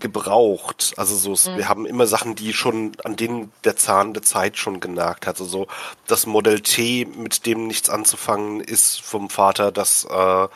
[0.00, 0.92] gebraucht.
[0.96, 1.56] Also so, mhm.
[1.56, 5.40] wir haben immer Sachen, die schon, an denen der Zahn der Zeit schon genagt hat.
[5.40, 5.66] Also
[6.06, 10.48] das Modell T, mit dem nichts anzufangen ist vom Vater, das äh,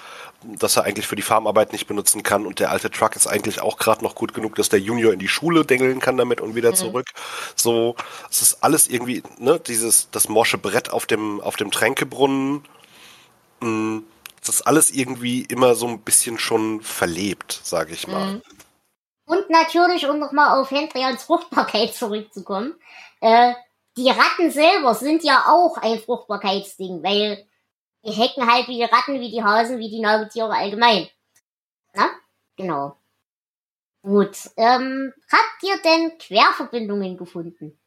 [0.43, 3.61] dass er eigentlich für die Farmarbeit nicht benutzen kann und der alte Truck ist eigentlich
[3.61, 6.55] auch gerade noch gut genug, dass der Junior in die Schule dengeln kann damit und
[6.55, 6.77] wieder mhm.
[6.77, 7.07] zurück.
[7.55, 7.95] So,
[8.31, 12.65] es ist alles irgendwie, ne, dieses, das morsche Brett auf dem, auf dem Tränkebrunnen,
[13.61, 14.05] mh, mm,
[14.41, 18.35] das ist alles irgendwie immer so ein bisschen schon verlebt, sage ich mal.
[18.35, 18.43] Mhm.
[19.31, 22.75] Und natürlich, um nochmal auf Hendrians Fruchtbarkeit zurückzukommen,
[23.21, 23.53] äh,
[23.97, 27.47] die Ratten selber sind ja auch ein Fruchtbarkeitsding, weil
[28.05, 31.07] die hecken halt wie die Ratten, wie die Hasen, wie die Nagetiere allgemein.
[31.95, 32.11] Na?
[32.57, 32.97] Genau.
[34.03, 34.37] Gut.
[34.57, 37.79] Ähm, habt ihr denn Querverbindungen gefunden?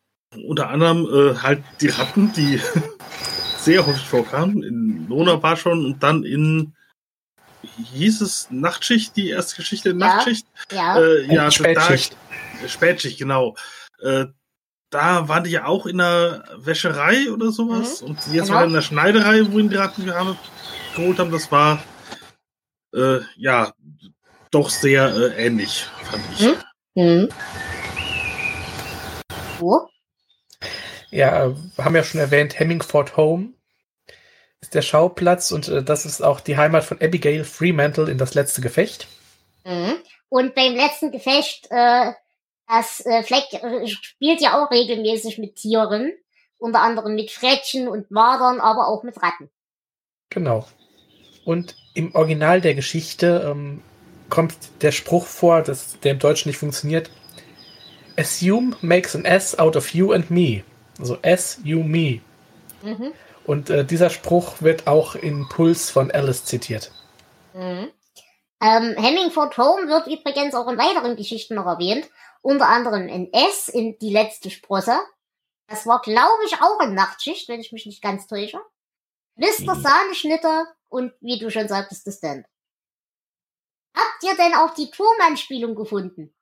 [0.48, 2.62] Unter anderem äh, halt die Ratten, die
[3.58, 4.64] sehr häufig vorkamen.
[4.64, 6.74] In Lona war schon und dann in
[7.94, 10.48] hieß es Nachtschicht, die erste Geschichte in Nachtschicht?
[10.72, 11.00] Ja.
[11.00, 12.16] Äh, ja, Spätschicht.
[12.62, 13.56] Da, Spätschicht, genau.
[14.02, 14.26] Äh,
[14.90, 18.02] da waren die ja auch in der Wäscherei oder sowas.
[18.02, 18.08] Mhm.
[18.08, 18.60] Und jetzt genau.
[18.60, 21.32] war in der Schneiderei, wo ihn die Ratten geholt haben.
[21.32, 21.84] Das war
[22.94, 23.74] äh, ja
[24.52, 26.46] doch sehr äh, ähnlich, fand ich.
[26.46, 26.56] Mhm.
[26.96, 27.30] Mhm.
[29.60, 29.90] Wo?
[31.10, 33.54] Ja, haben ja schon erwähnt, Hemmingford Home
[34.64, 38.34] ist der Schauplatz und äh, das ist auch die Heimat von Abigail Fremantle in das
[38.34, 39.08] letzte Gefecht.
[39.66, 39.98] Mhm.
[40.30, 42.14] Und beim letzten Gefecht, äh,
[42.68, 46.14] das äh, Fleck äh, spielt ja auch regelmäßig mit Tieren,
[46.58, 49.50] unter anderem mit Frettchen und Mardern, aber auch mit Ratten.
[50.30, 50.66] Genau.
[51.44, 53.82] Und im Original der Geschichte ähm,
[54.30, 57.12] kommt der Spruch vor, dass der im Deutschen nicht funktioniert.
[58.18, 60.64] Assume makes an S out of you and me.
[60.98, 62.22] Also S, you, me.
[62.82, 63.12] Mhm.
[63.46, 66.92] Und äh, dieser Spruch wird auch in Puls von Alice zitiert.
[67.54, 67.92] Mhm.
[68.62, 72.10] Ähm, Hemmingford Home wird übrigens auch in weiteren Geschichten noch erwähnt.
[72.42, 74.98] Unter anderem in S, in Die letzte Sprosse.
[75.68, 78.60] Das war, glaube ich, auch in Nachtschicht, wenn ich mich nicht ganz täusche.
[79.36, 79.76] Mr.
[79.76, 79.82] Mhm.
[79.82, 82.46] Sahneschnitter und wie du schon sagtest, das denn.
[83.96, 86.34] Habt ihr denn auch die Turmanspielung gefunden?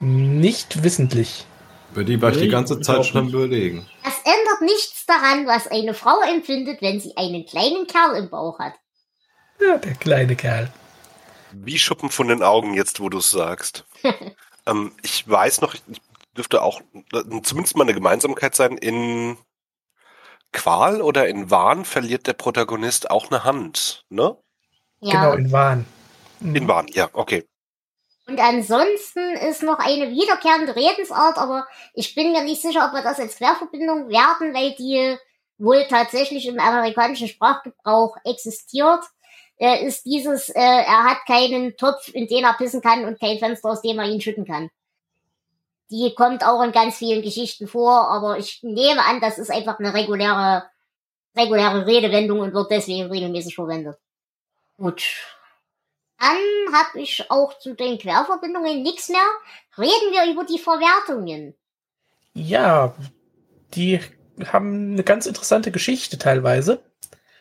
[0.00, 1.46] Nicht wissentlich.
[1.92, 3.86] Über die war ich die ganze Zeit schon am überlegen.
[4.02, 8.58] Das ändert nichts daran, was eine Frau empfindet, wenn sie einen kleinen Kerl im Bauch
[8.58, 8.72] hat.
[9.60, 10.72] Ja, der kleine Kerl.
[11.52, 13.84] Wie Schuppen von den Augen jetzt, wo du es sagst.
[14.66, 15.82] ähm, ich weiß noch, ich
[16.34, 16.80] dürfte auch
[17.12, 18.78] äh, zumindest mal eine Gemeinsamkeit sein.
[18.78, 19.36] In
[20.52, 24.36] Qual oder in Wahn verliert der Protagonist auch eine Hand, ne?
[25.00, 25.12] Ja.
[25.12, 25.84] Genau, in Wahn.
[26.40, 26.56] Mhm.
[26.56, 27.44] In Wahn, ja, okay.
[28.26, 33.02] Und ansonsten ist noch eine wiederkehrende Redensart, aber ich bin mir nicht sicher, ob wir
[33.02, 35.16] das als Querverbindung werten, weil die
[35.58, 39.04] wohl tatsächlich im amerikanischen Sprachgebrauch existiert,
[39.58, 43.38] äh, ist dieses, äh, er hat keinen Topf, in den er pissen kann und kein
[43.38, 44.70] Fenster, aus dem er ihn schütten kann.
[45.90, 49.78] Die kommt auch in ganz vielen Geschichten vor, aber ich nehme an, das ist einfach
[49.78, 50.64] eine reguläre,
[51.36, 53.98] reguläre Redewendung und wird deswegen regelmäßig verwendet.
[54.78, 55.04] Gut.
[56.22, 59.26] Dann habe ich auch zu den Querverbindungen nichts mehr.
[59.76, 61.54] Reden wir über die Verwertungen.
[62.32, 62.94] Ja,
[63.74, 63.98] die
[64.52, 66.80] haben eine ganz interessante Geschichte teilweise.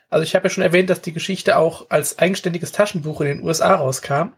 [0.10, 3.44] Also ich habe ja schon erwähnt, dass die Geschichte auch als eigenständiges Taschenbuch in den
[3.44, 4.34] USA rauskam.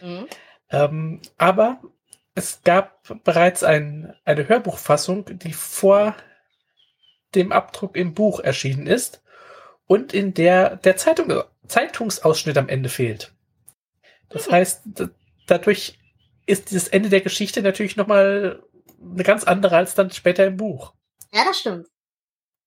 [0.00, 0.26] Mhm.
[0.70, 1.82] Ähm, aber
[2.34, 6.16] es gab bereits ein, eine Hörbuchfassung, die vor
[7.34, 9.22] dem Abdruck im Buch erschienen ist
[9.86, 13.31] und in der der Zeitung, Zeitungsausschnitt am Ende fehlt.
[14.32, 14.82] Das heißt,
[15.46, 15.98] dadurch
[16.46, 18.62] ist dieses Ende der Geschichte natürlich nochmal
[19.00, 20.94] eine ganz andere als dann später im Buch.
[21.32, 21.86] Ja, das stimmt.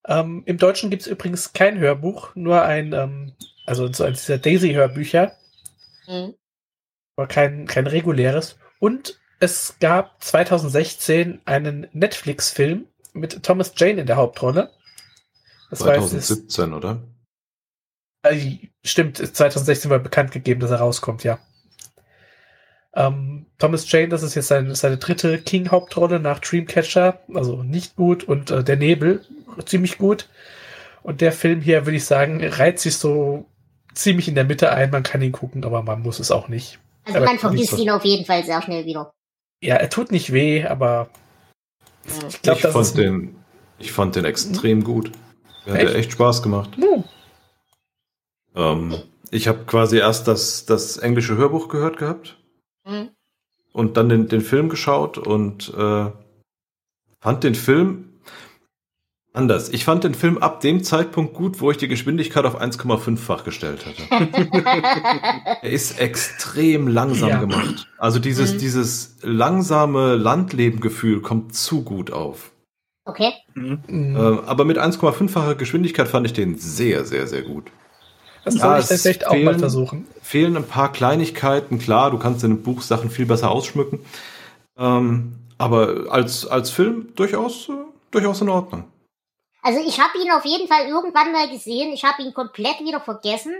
[0.07, 3.33] Ähm, Im Deutschen gibt es übrigens kein Hörbuch, nur ein, ähm,
[3.65, 5.35] also so eins dieser Daisy-Hörbücher,
[6.07, 6.35] Mhm.
[7.15, 8.57] aber kein, kein reguläres.
[8.79, 14.71] Und es gab 2016 einen Netflix-Film mit Thomas Jane in der Hauptrolle.
[15.71, 17.01] Das war jetzt das, 2017, oder?
[18.23, 21.39] äh, stimmt, 2016 war bekannt gegeben, dass er rauskommt, ja.
[22.95, 28.23] Ähm, Thomas Jane, das ist jetzt seine, seine dritte King-Hauptrolle nach Dreamcatcher, also nicht gut,
[28.23, 29.23] und äh, Der Nebel,
[29.65, 30.29] ziemlich gut.
[31.03, 33.45] Und der Film hier, würde ich sagen, reiht sich so
[33.93, 34.89] ziemlich in der Mitte ein.
[34.91, 36.79] Man kann ihn gucken, aber man muss es auch nicht.
[37.03, 37.77] Also Aber man vergisst so.
[37.77, 39.11] ihn auf jeden Fall sehr schnell wieder.
[39.61, 41.09] Ja, er tut nicht weh, aber
[42.05, 42.27] Mhm.
[42.29, 42.97] ich glaube, ich, das fand ist.
[42.97, 43.35] den,
[43.79, 45.11] ich fand den extrem gut.
[45.65, 46.11] Mir hat Echt?
[46.11, 46.69] Spaß gemacht.
[46.77, 47.03] Uh,
[48.55, 48.95] Ähm,
[49.31, 52.37] ich habe quasi erst das, das englische Hörbuch gehört gehabt
[52.85, 53.09] Mhm.
[53.73, 56.11] und dann den, den Film geschaut und äh,
[57.19, 58.09] fand den Film
[59.33, 59.69] anders.
[59.69, 63.85] Ich fand den Film ab dem Zeitpunkt gut, wo ich die Geschwindigkeit auf 1,5-fach gestellt
[63.85, 64.03] hatte.
[65.61, 67.39] er ist extrem langsam Ja.
[67.39, 67.87] gemacht.
[67.97, 68.57] Also dieses, Mhm.
[68.59, 72.51] dieses langsame Landlebengefühl kommt zu gut auf.
[73.05, 73.33] okay.
[73.55, 74.15] Mhm.
[74.15, 77.71] Äh, aber mit 1,5-facher Geschwindigkeit fand ich den sehr, sehr, sehr gut.
[78.45, 80.07] Das ja, soll ich es tatsächlich auch mal fehlen- versuchen.
[80.21, 84.05] Fehlen ein paar Kleinigkeiten, klar, du kannst in einem Buch Sachen viel besser ausschmücken.
[84.77, 87.73] Ähm, aber als, als Film durchaus, äh,
[88.11, 88.85] durchaus in Ordnung.
[89.61, 91.91] Also ich habe ihn auf jeden Fall irgendwann mal gesehen.
[91.91, 93.53] Ich habe ihn komplett wieder vergessen.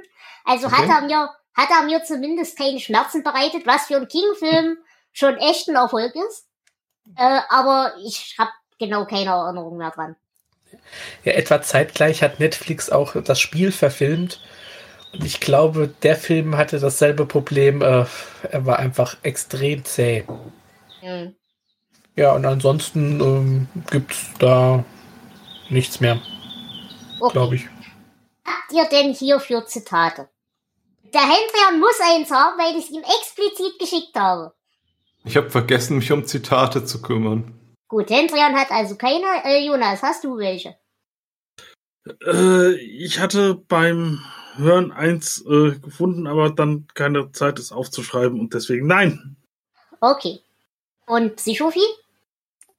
[0.44, 0.76] Also Okay.
[0.78, 4.78] hat er mir hat er mir zumindest keine Schmerzen bereitet, was für einen King-Film
[5.14, 6.48] schon echt ein Erfolg ist.
[7.16, 10.18] Äh, aber ich habe genau keine Erinnerung mehr dran.
[11.24, 14.42] Ja, etwa zeitgleich hat Netflix auch das Spiel verfilmt.
[15.16, 17.82] Und ich glaube, der Film hatte dasselbe Problem.
[17.82, 18.06] Äh,
[18.52, 20.26] er war einfach extrem zäh.
[21.00, 21.36] Hm.
[22.16, 24.84] Ja, und ansonsten ähm, gibt's da
[25.70, 26.22] nichts mehr,
[27.20, 27.34] Okay.
[27.34, 27.66] glaube ich.
[28.46, 30.30] Habt ihr denn hier für Zitate?
[31.14, 34.54] Der Hendrian muss eins haben, weil ich es ihm explizit geschickt habe.
[35.24, 37.60] Ich habe vergessen, mich um Zitate zu kümmern.
[37.88, 39.26] Gut, Hendrian hat also keine.
[39.44, 40.76] Äh, Jonas, hast du welche?
[42.26, 44.20] Äh, ich hatte beim
[44.58, 49.36] Hören eins äh, gefunden, aber dann keine Zeit, es aufzuschreiben und deswegen nein.
[50.02, 50.40] Okay.
[51.06, 51.80] Und Psychophie?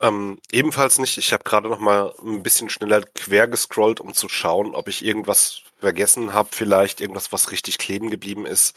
[0.00, 1.16] Ähm, ebenfalls nicht.
[1.16, 5.04] Ich habe gerade noch mal ein bisschen schneller quer gescrollt, um zu schauen, ob ich
[5.04, 8.76] irgendwas vergessen habe, vielleicht irgendwas, was richtig kleben geblieben ist.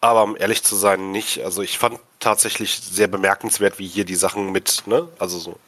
[0.00, 1.44] Aber um ehrlich zu sein, nicht.
[1.44, 5.58] Also ich fand tatsächlich sehr bemerkenswert, wie hier die Sachen mit, ne, also so,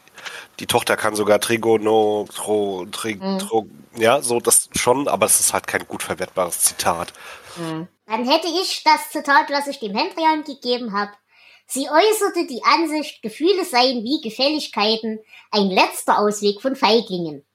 [0.61, 3.39] die Tochter kann sogar Trigono, Tro, Tri, Mhm.
[3.39, 3.67] Tro,
[3.97, 7.13] ja, so das schon, aber es ist halt kein gut verwertbares Zitat.
[7.57, 11.13] Dann hätte ich das Zitat, was ich dem Hendrian gegeben habe.
[11.67, 15.21] Sie äußerte die Ansicht, Gefühle seien wie Gefälligkeiten,
[15.51, 17.47] ein letzter Ausweg von Feiglingen.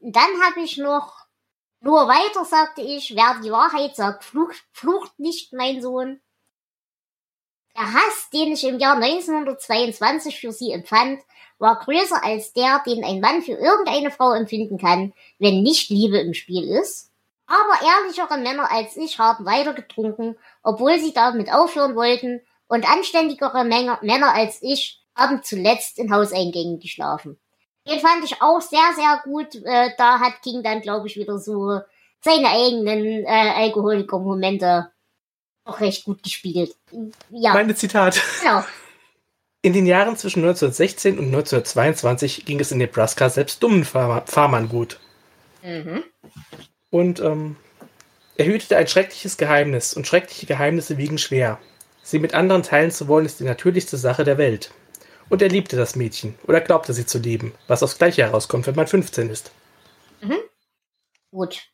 [0.00, 1.12] Dann habe ich noch,
[1.80, 6.20] nur weiter sagte ich, wer die Wahrheit sagt, flucht, flucht nicht, mein Sohn.
[7.76, 11.20] Der Hass, den ich im Jahr 1922 für sie empfand,
[11.58, 16.18] war größer als der, den ein Mann für irgendeine Frau empfinden kann, wenn nicht Liebe
[16.18, 17.10] im Spiel ist.
[17.46, 23.64] Aber ehrlichere Männer als ich haben weiter getrunken, obwohl sie damit aufhören wollten, und anständigere
[23.64, 27.38] Männer, als ich haben zuletzt in Hauseingängen geschlafen.
[27.88, 29.54] Den fand ich auch sehr, sehr gut.
[29.64, 31.80] Äh, da hat King dann, glaube ich, wieder so
[32.20, 34.90] seine eigenen äh, Alkoholiker-Momente
[35.66, 36.74] auch recht gut gespielt.
[37.30, 38.20] Ja, Meine Zitat.
[38.40, 38.64] genau.
[39.62, 44.68] In den Jahren zwischen 1916 und 1922 ging es in Nebraska selbst dummen Farmer, Farmern
[44.68, 45.00] gut.
[45.62, 46.04] Mhm.
[46.90, 47.56] Und ähm,
[48.36, 51.58] er hütete ein schreckliches Geheimnis, und schreckliche Geheimnisse wiegen schwer.
[52.02, 54.70] Sie mit anderen teilen zu wollen, ist die natürlichste Sache der Welt.
[55.28, 58.76] Und er liebte das Mädchen, oder glaubte sie zu lieben, was aufs Gleiche herauskommt, wenn
[58.76, 59.50] man 15 ist.
[61.32, 61.68] Gut.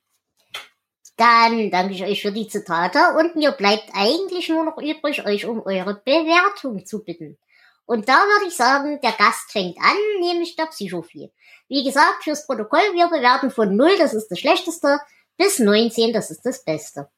[1.16, 5.46] Dann danke ich euch für die Zitate und mir bleibt eigentlich nur noch übrig, euch
[5.46, 7.38] um eure Bewertung zu bitten.
[7.84, 11.30] Und da würde ich sagen, der Gast fängt an, nämlich der Psychophil.
[11.68, 14.98] Wie gesagt, fürs Protokoll, wir bewerten von 0, das ist das Schlechteste,
[15.36, 17.08] bis 19, das ist das Beste.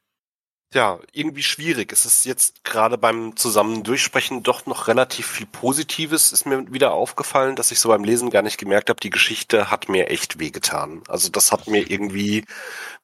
[0.75, 1.93] Ja, irgendwie schwierig.
[1.93, 6.33] Es ist jetzt gerade beim zusammen Durchsprechen doch noch relativ viel Positives.
[6.33, 9.71] Ist mir wieder aufgefallen, dass ich so beim Lesen gar nicht gemerkt habe, die Geschichte
[9.71, 11.03] hat mir echt wehgetan.
[11.07, 12.45] Also das hat mir irgendwie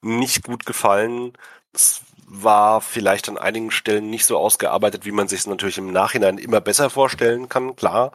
[0.01, 1.31] nicht gut gefallen.
[1.71, 5.93] Es war vielleicht an einigen Stellen nicht so ausgearbeitet, wie man sich es natürlich im
[5.93, 8.11] Nachhinein immer besser vorstellen kann, klar.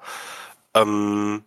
[0.74, 1.44] Ähm,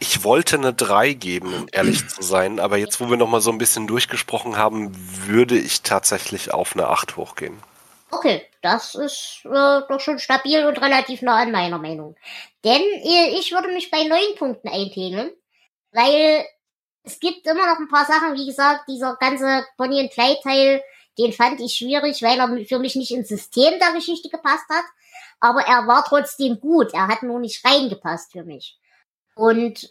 [0.00, 3.52] ich wollte eine 3 geben, um ehrlich zu sein, aber jetzt, wo wir nochmal so
[3.52, 4.92] ein bisschen durchgesprochen haben,
[5.26, 7.62] würde ich tatsächlich auf eine 8 hochgehen.
[8.10, 12.16] Okay, das ist äh, doch schon stabil und relativ nah an meiner Meinung.
[12.64, 15.30] Denn äh, ich würde mich bei neun Punkten einpegeln,
[15.92, 16.44] weil
[17.04, 20.82] es gibt immer noch ein paar Sachen, wie gesagt, dieser ganze Bonnie und Clyde Teil,
[21.18, 24.84] den fand ich schwierig, weil er für mich nicht ins System der Geschichte gepasst hat.
[25.40, 26.92] Aber er war trotzdem gut.
[26.92, 28.79] Er hat nur nicht reingepasst für mich.
[29.40, 29.88] Und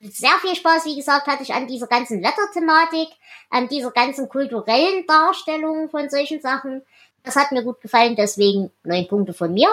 [0.00, 3.06] sehr viel Spaß, wie gesagt, hatte ich an dieser ganzen Wetterthematik,
[3.48, 6.82] an dieser ganzen kulturellen Darstellung von solchen Sachen.
[7.22, 9.68] Das hat mir gut gefallen, deswegen neun Punkte von mir.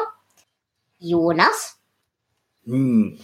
[0.99, 1.79] Jonas?
[2.65, 3.19] Hm.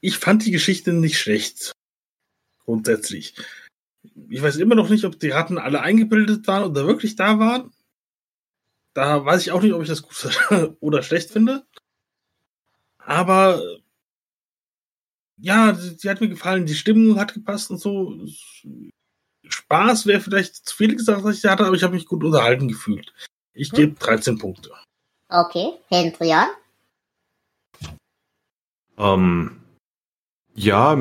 [0.00, 1.72] Ich fand die Geschichte nicht schlecht.
[2.64, 3.34] Grundsätzlich.
[4.30, 7.70] Ich weiß immer noch nicht, ob die Ratten alle eingebildet waren oder wirklich da waren.
[8.94, 11.66] Da weiß ich auch nicht, ob ich das gut oder schlecht finde.
[12.96, 13.60] Aber
[15.40, 18.14] ja, sie hat mir gefallen, die Stimmung hat gepasst und so.
[19.48, 22.68] Spaß wäre vielleicht zu viel gesagt, was ich hatte, aber ich habe mich gut unterhalten
[22.68, 23.12] gefühlt.
[23.54, 24.70] Ich gebe 13 Punkte.
[25.28, 26.48] Okay, Hendrian?
[28.98, 29.60] Ähm,
[30.54, 30.96] ja,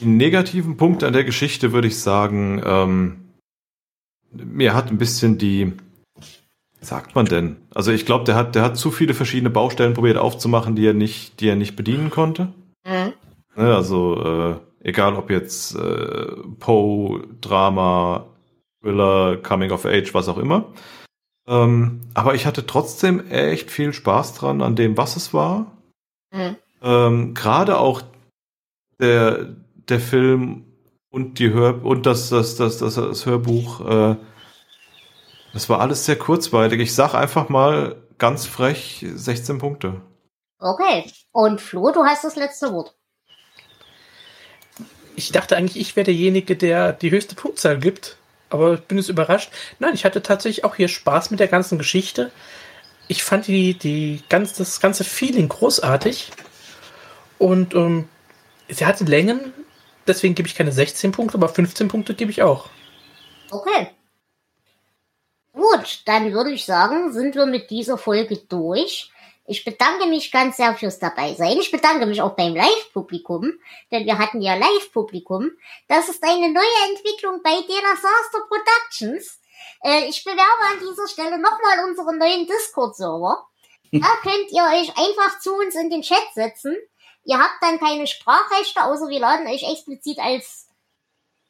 [0.00, 3.30] die negativen Punkte an der Geschichte würde ich sagen, ähm,
[4.32, 5.72] mir hat ein bisschen die,
[6.80, 7.56] sagt man denn?
[7.74, 10.94] Also ich glaube, der hat, der hat zu viele verschiedene Baustellen probiert aufzumachen, die er
[10.94, 12.52] nicht, die er nicht bedienen konnte.
[12.86, 13.12] Mhm.
[13.56, 16.26] Ne, also äh, egal ob jetzt äh,
[16.58, 18.26] Poe, Drama,
[18.82, 20.72] Thriller, Coming of Age, was auch immer.
[21.46, 25.72] Ähm, aber ich hatte trotzdem echt viel Spaß dran an dem, was es war.
[26.32, 26.56] Mhm.
[26.82, 28.02] Ähm, Gerade auch
[29.00, 29.56] der,
[29.88, 30.64] der Film
[31.10, 34.16] und die Hör und das, das, das, das, das Hörbuch, äh,
[35.52, 36.80] das war alles sehr kurzweilig.
[36.80, 40.00] Ich sag einfach mal ganz frech 16 Punkte.
[40.58, 41.10] Okay.
[41.32, 42.94] Und Flo, du hast das letzte Wort.
[45.16, 48.16] Ich dachte eigentlich, ich wäre derjenige, der die höchste Punktzahl gibt.
[48.48, 49.50] Aber ich bin jetzt überrascht.
[49.78, 52.30] Nein, ich hatte tatsächlich auch hier Spaß mit der ganzen Geschichte.
[53.08, 56.30] Ich fand die, die ganz, das ganze Feeling großartig.
[57.38, 58.08] Und ähm,
[58.68, 59.52] sie hatte Längen,
[60.06, 62.68] deswegen gebe ich keine 16 Punkte, aber 15 Punkte gebe ich auch.
[63.50, 63.88] Okay.
[65.60, 69.12] Gut, dann würde ich sagen, sind wir mit dieser Folge durch.
[69.44, 71.58] Ich bedanke mich ganz sehr fürs Dabeisein.
[71.58, 73.52] Ich bedanke mich auch beim Live-Publikum,
[73.92, 75.50] denn wir hatten ja Live-Publikum.
[75.86, 79.38] Das ist eine neue Entwicklung bei Disaster Productions.
[79.84, 83.46] Äh, ich bewerbe an dieser Stelle nochmal unseren neuen Discord-Server.
[83.92, 86.74] Da könnt ihr euch einfach zu uns in den Chat setzen.
[87.24, 90.68] Ihr habt dann keine Sprachrechte, außer wir laden euch explizit als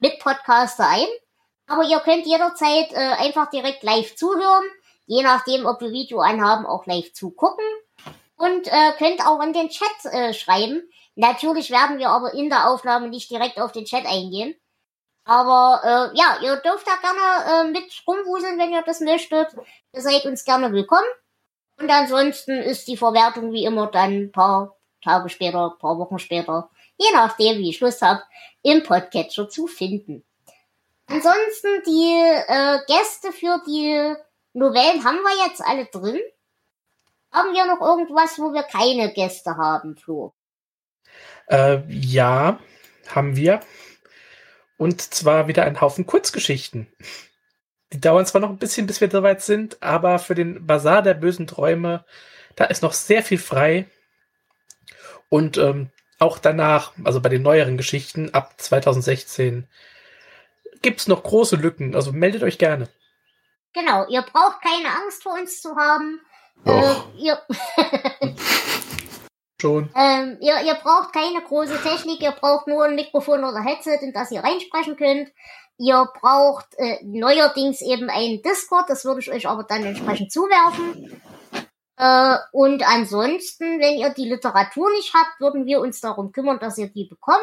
[0.00, 1.06] Mitpodcaster ein.
[1.70, 4.64] Aber ihr könnt jederzeit äh, einfach direkt live zuhören,
[5.06, 7.64] je nachdem, ob wir Video anhaben, auch live zugucken.
[8.36, 10.82] Und äh, könnt auch in den Chat äh, schreiben.
[11.14, 14.56] Natürlich werden wir aber in der Aufnahme nicht direkt auf den Chat eingehen.
[15.24, 19.54] Aber äh, ja, ihr dürft da gerne äh, mit rumwuseln, wenn ihr das möchtet.
[19.94, 21.06] Ihr seid uns gerne willkommen.
[21.78, 26.68] Und ansonsten ist die Verwertung wie immer dann ein paar Tage später, paar Wochen später,
[26.98, 28.24] je nachdem, wie ich Lust habe,
[28.64, 30.24] im Podcatcher zu finden.
[31.10, 34.14] Ansonsten die äh, Gäste für die
[34.52, 36.20] Novellen haben wir jetzt alle drin.
[37.32, 40.32] Haben wir noch irgendwas, wo wir keine Gäste haben, Flo?
[41.48, 42.60] Äh, ja,
[43.08, 43.58] haben wir.
[44.76, 46.86] Und zwar wieder ein Haufen Kurzgeschichten.
[47.92, 51.14] Die dauern zwar noch ein bisschen, bis wir soweit sind, aber für den Bazar der
[51.14, 52.04] bösen Träume,
[52.54, 53.86] da ist noch sehr viel frei.
[55.28, 55.90] Und ähm,
[56.20, 59.66] auch danach, also bei den neueren Geschichten ab 2016,
[60.82, 61.94] gibt's noch große Lücken.
[61.94, 62.88] Also meldet euch gerne.
[63.72, 66.20] Genau, ihr braucht keine Angst vor uns zu haben.
[66.64, 67.38] Äh, ihr,
[69.60, 69.90] Schon.
[69.94, 74.12] ähm, ihr, ihr braucht keine große Technik, ihr braucht nur ein Mikrofon oder Headset, in
[74.12, 75.32] das ihr reinsprechen könnt.
[75.78, 81.22] Ihr braucht äh, neuerdings eben einen Discord, das würde ich euch aber dann entsprechend zuwerfen.
[81.96, 86.76] Äh, und ansonsten, wenn ihr die Literatur nicht habt, würden wir uns darum kümmern, dass
[86.76, 87.38] ihr die bekommt.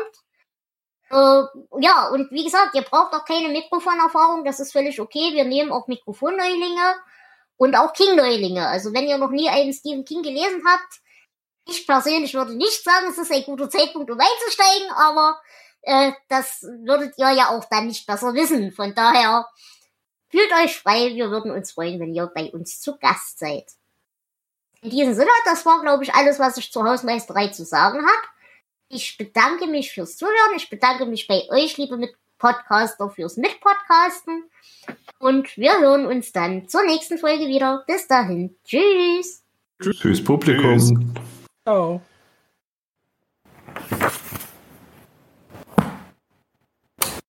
[1.10, 1.44] Äh,
[1.80, 5.34] ja, und wie gesagt, ihr braucht auch keine Mikrofonerfahrung, das ist völlig okay.
[5.34, 6.96] Wir nehmen auch Mikrofonneulinge
[7.58, 8.68] und auch King-Neulinge.
[8.68, 11.02] Also wenn ihr noch nie einen Stephen King gelesen habt,
[11.66, 15.40] ich persönlich würde nicht sagen, es ist ein guter Zeitpunkt, um einzusteigen, aber
[15.82, 18.72] äh, das würdet ihr ja auch dann nicht besser wissen.
[18.72, 19.48] Von daher
[20.30, 21.14] fühlt euch frei.
[21.14, 23.66] Wir würden uns freuen, wenn ihr bei uns zu Gast seid.
[24.82, 28.28] In diesem Sinne, das war, glaube ich, alles, was ich zur Hausmeisterei zu sagen habe.
[28.90, 30.56] Ich bedanke mich fürs Zuhören.
[30.56, 34.44] Ich bedanke mich bei euch, liebe Mit-Podcaster, fürs Mitpodcasten.
[35.20, 37.84] Und wir hören uns dann zur nächsten Folge wieder.
[37.88, 38.56] Bis dahin.
[38.64, 39.44] Tschüss.
[39.82, 40.78] Tschüss, Publikum.
[40.78, 40.94] Tschüss.
[41.64, 42.02] Ciao.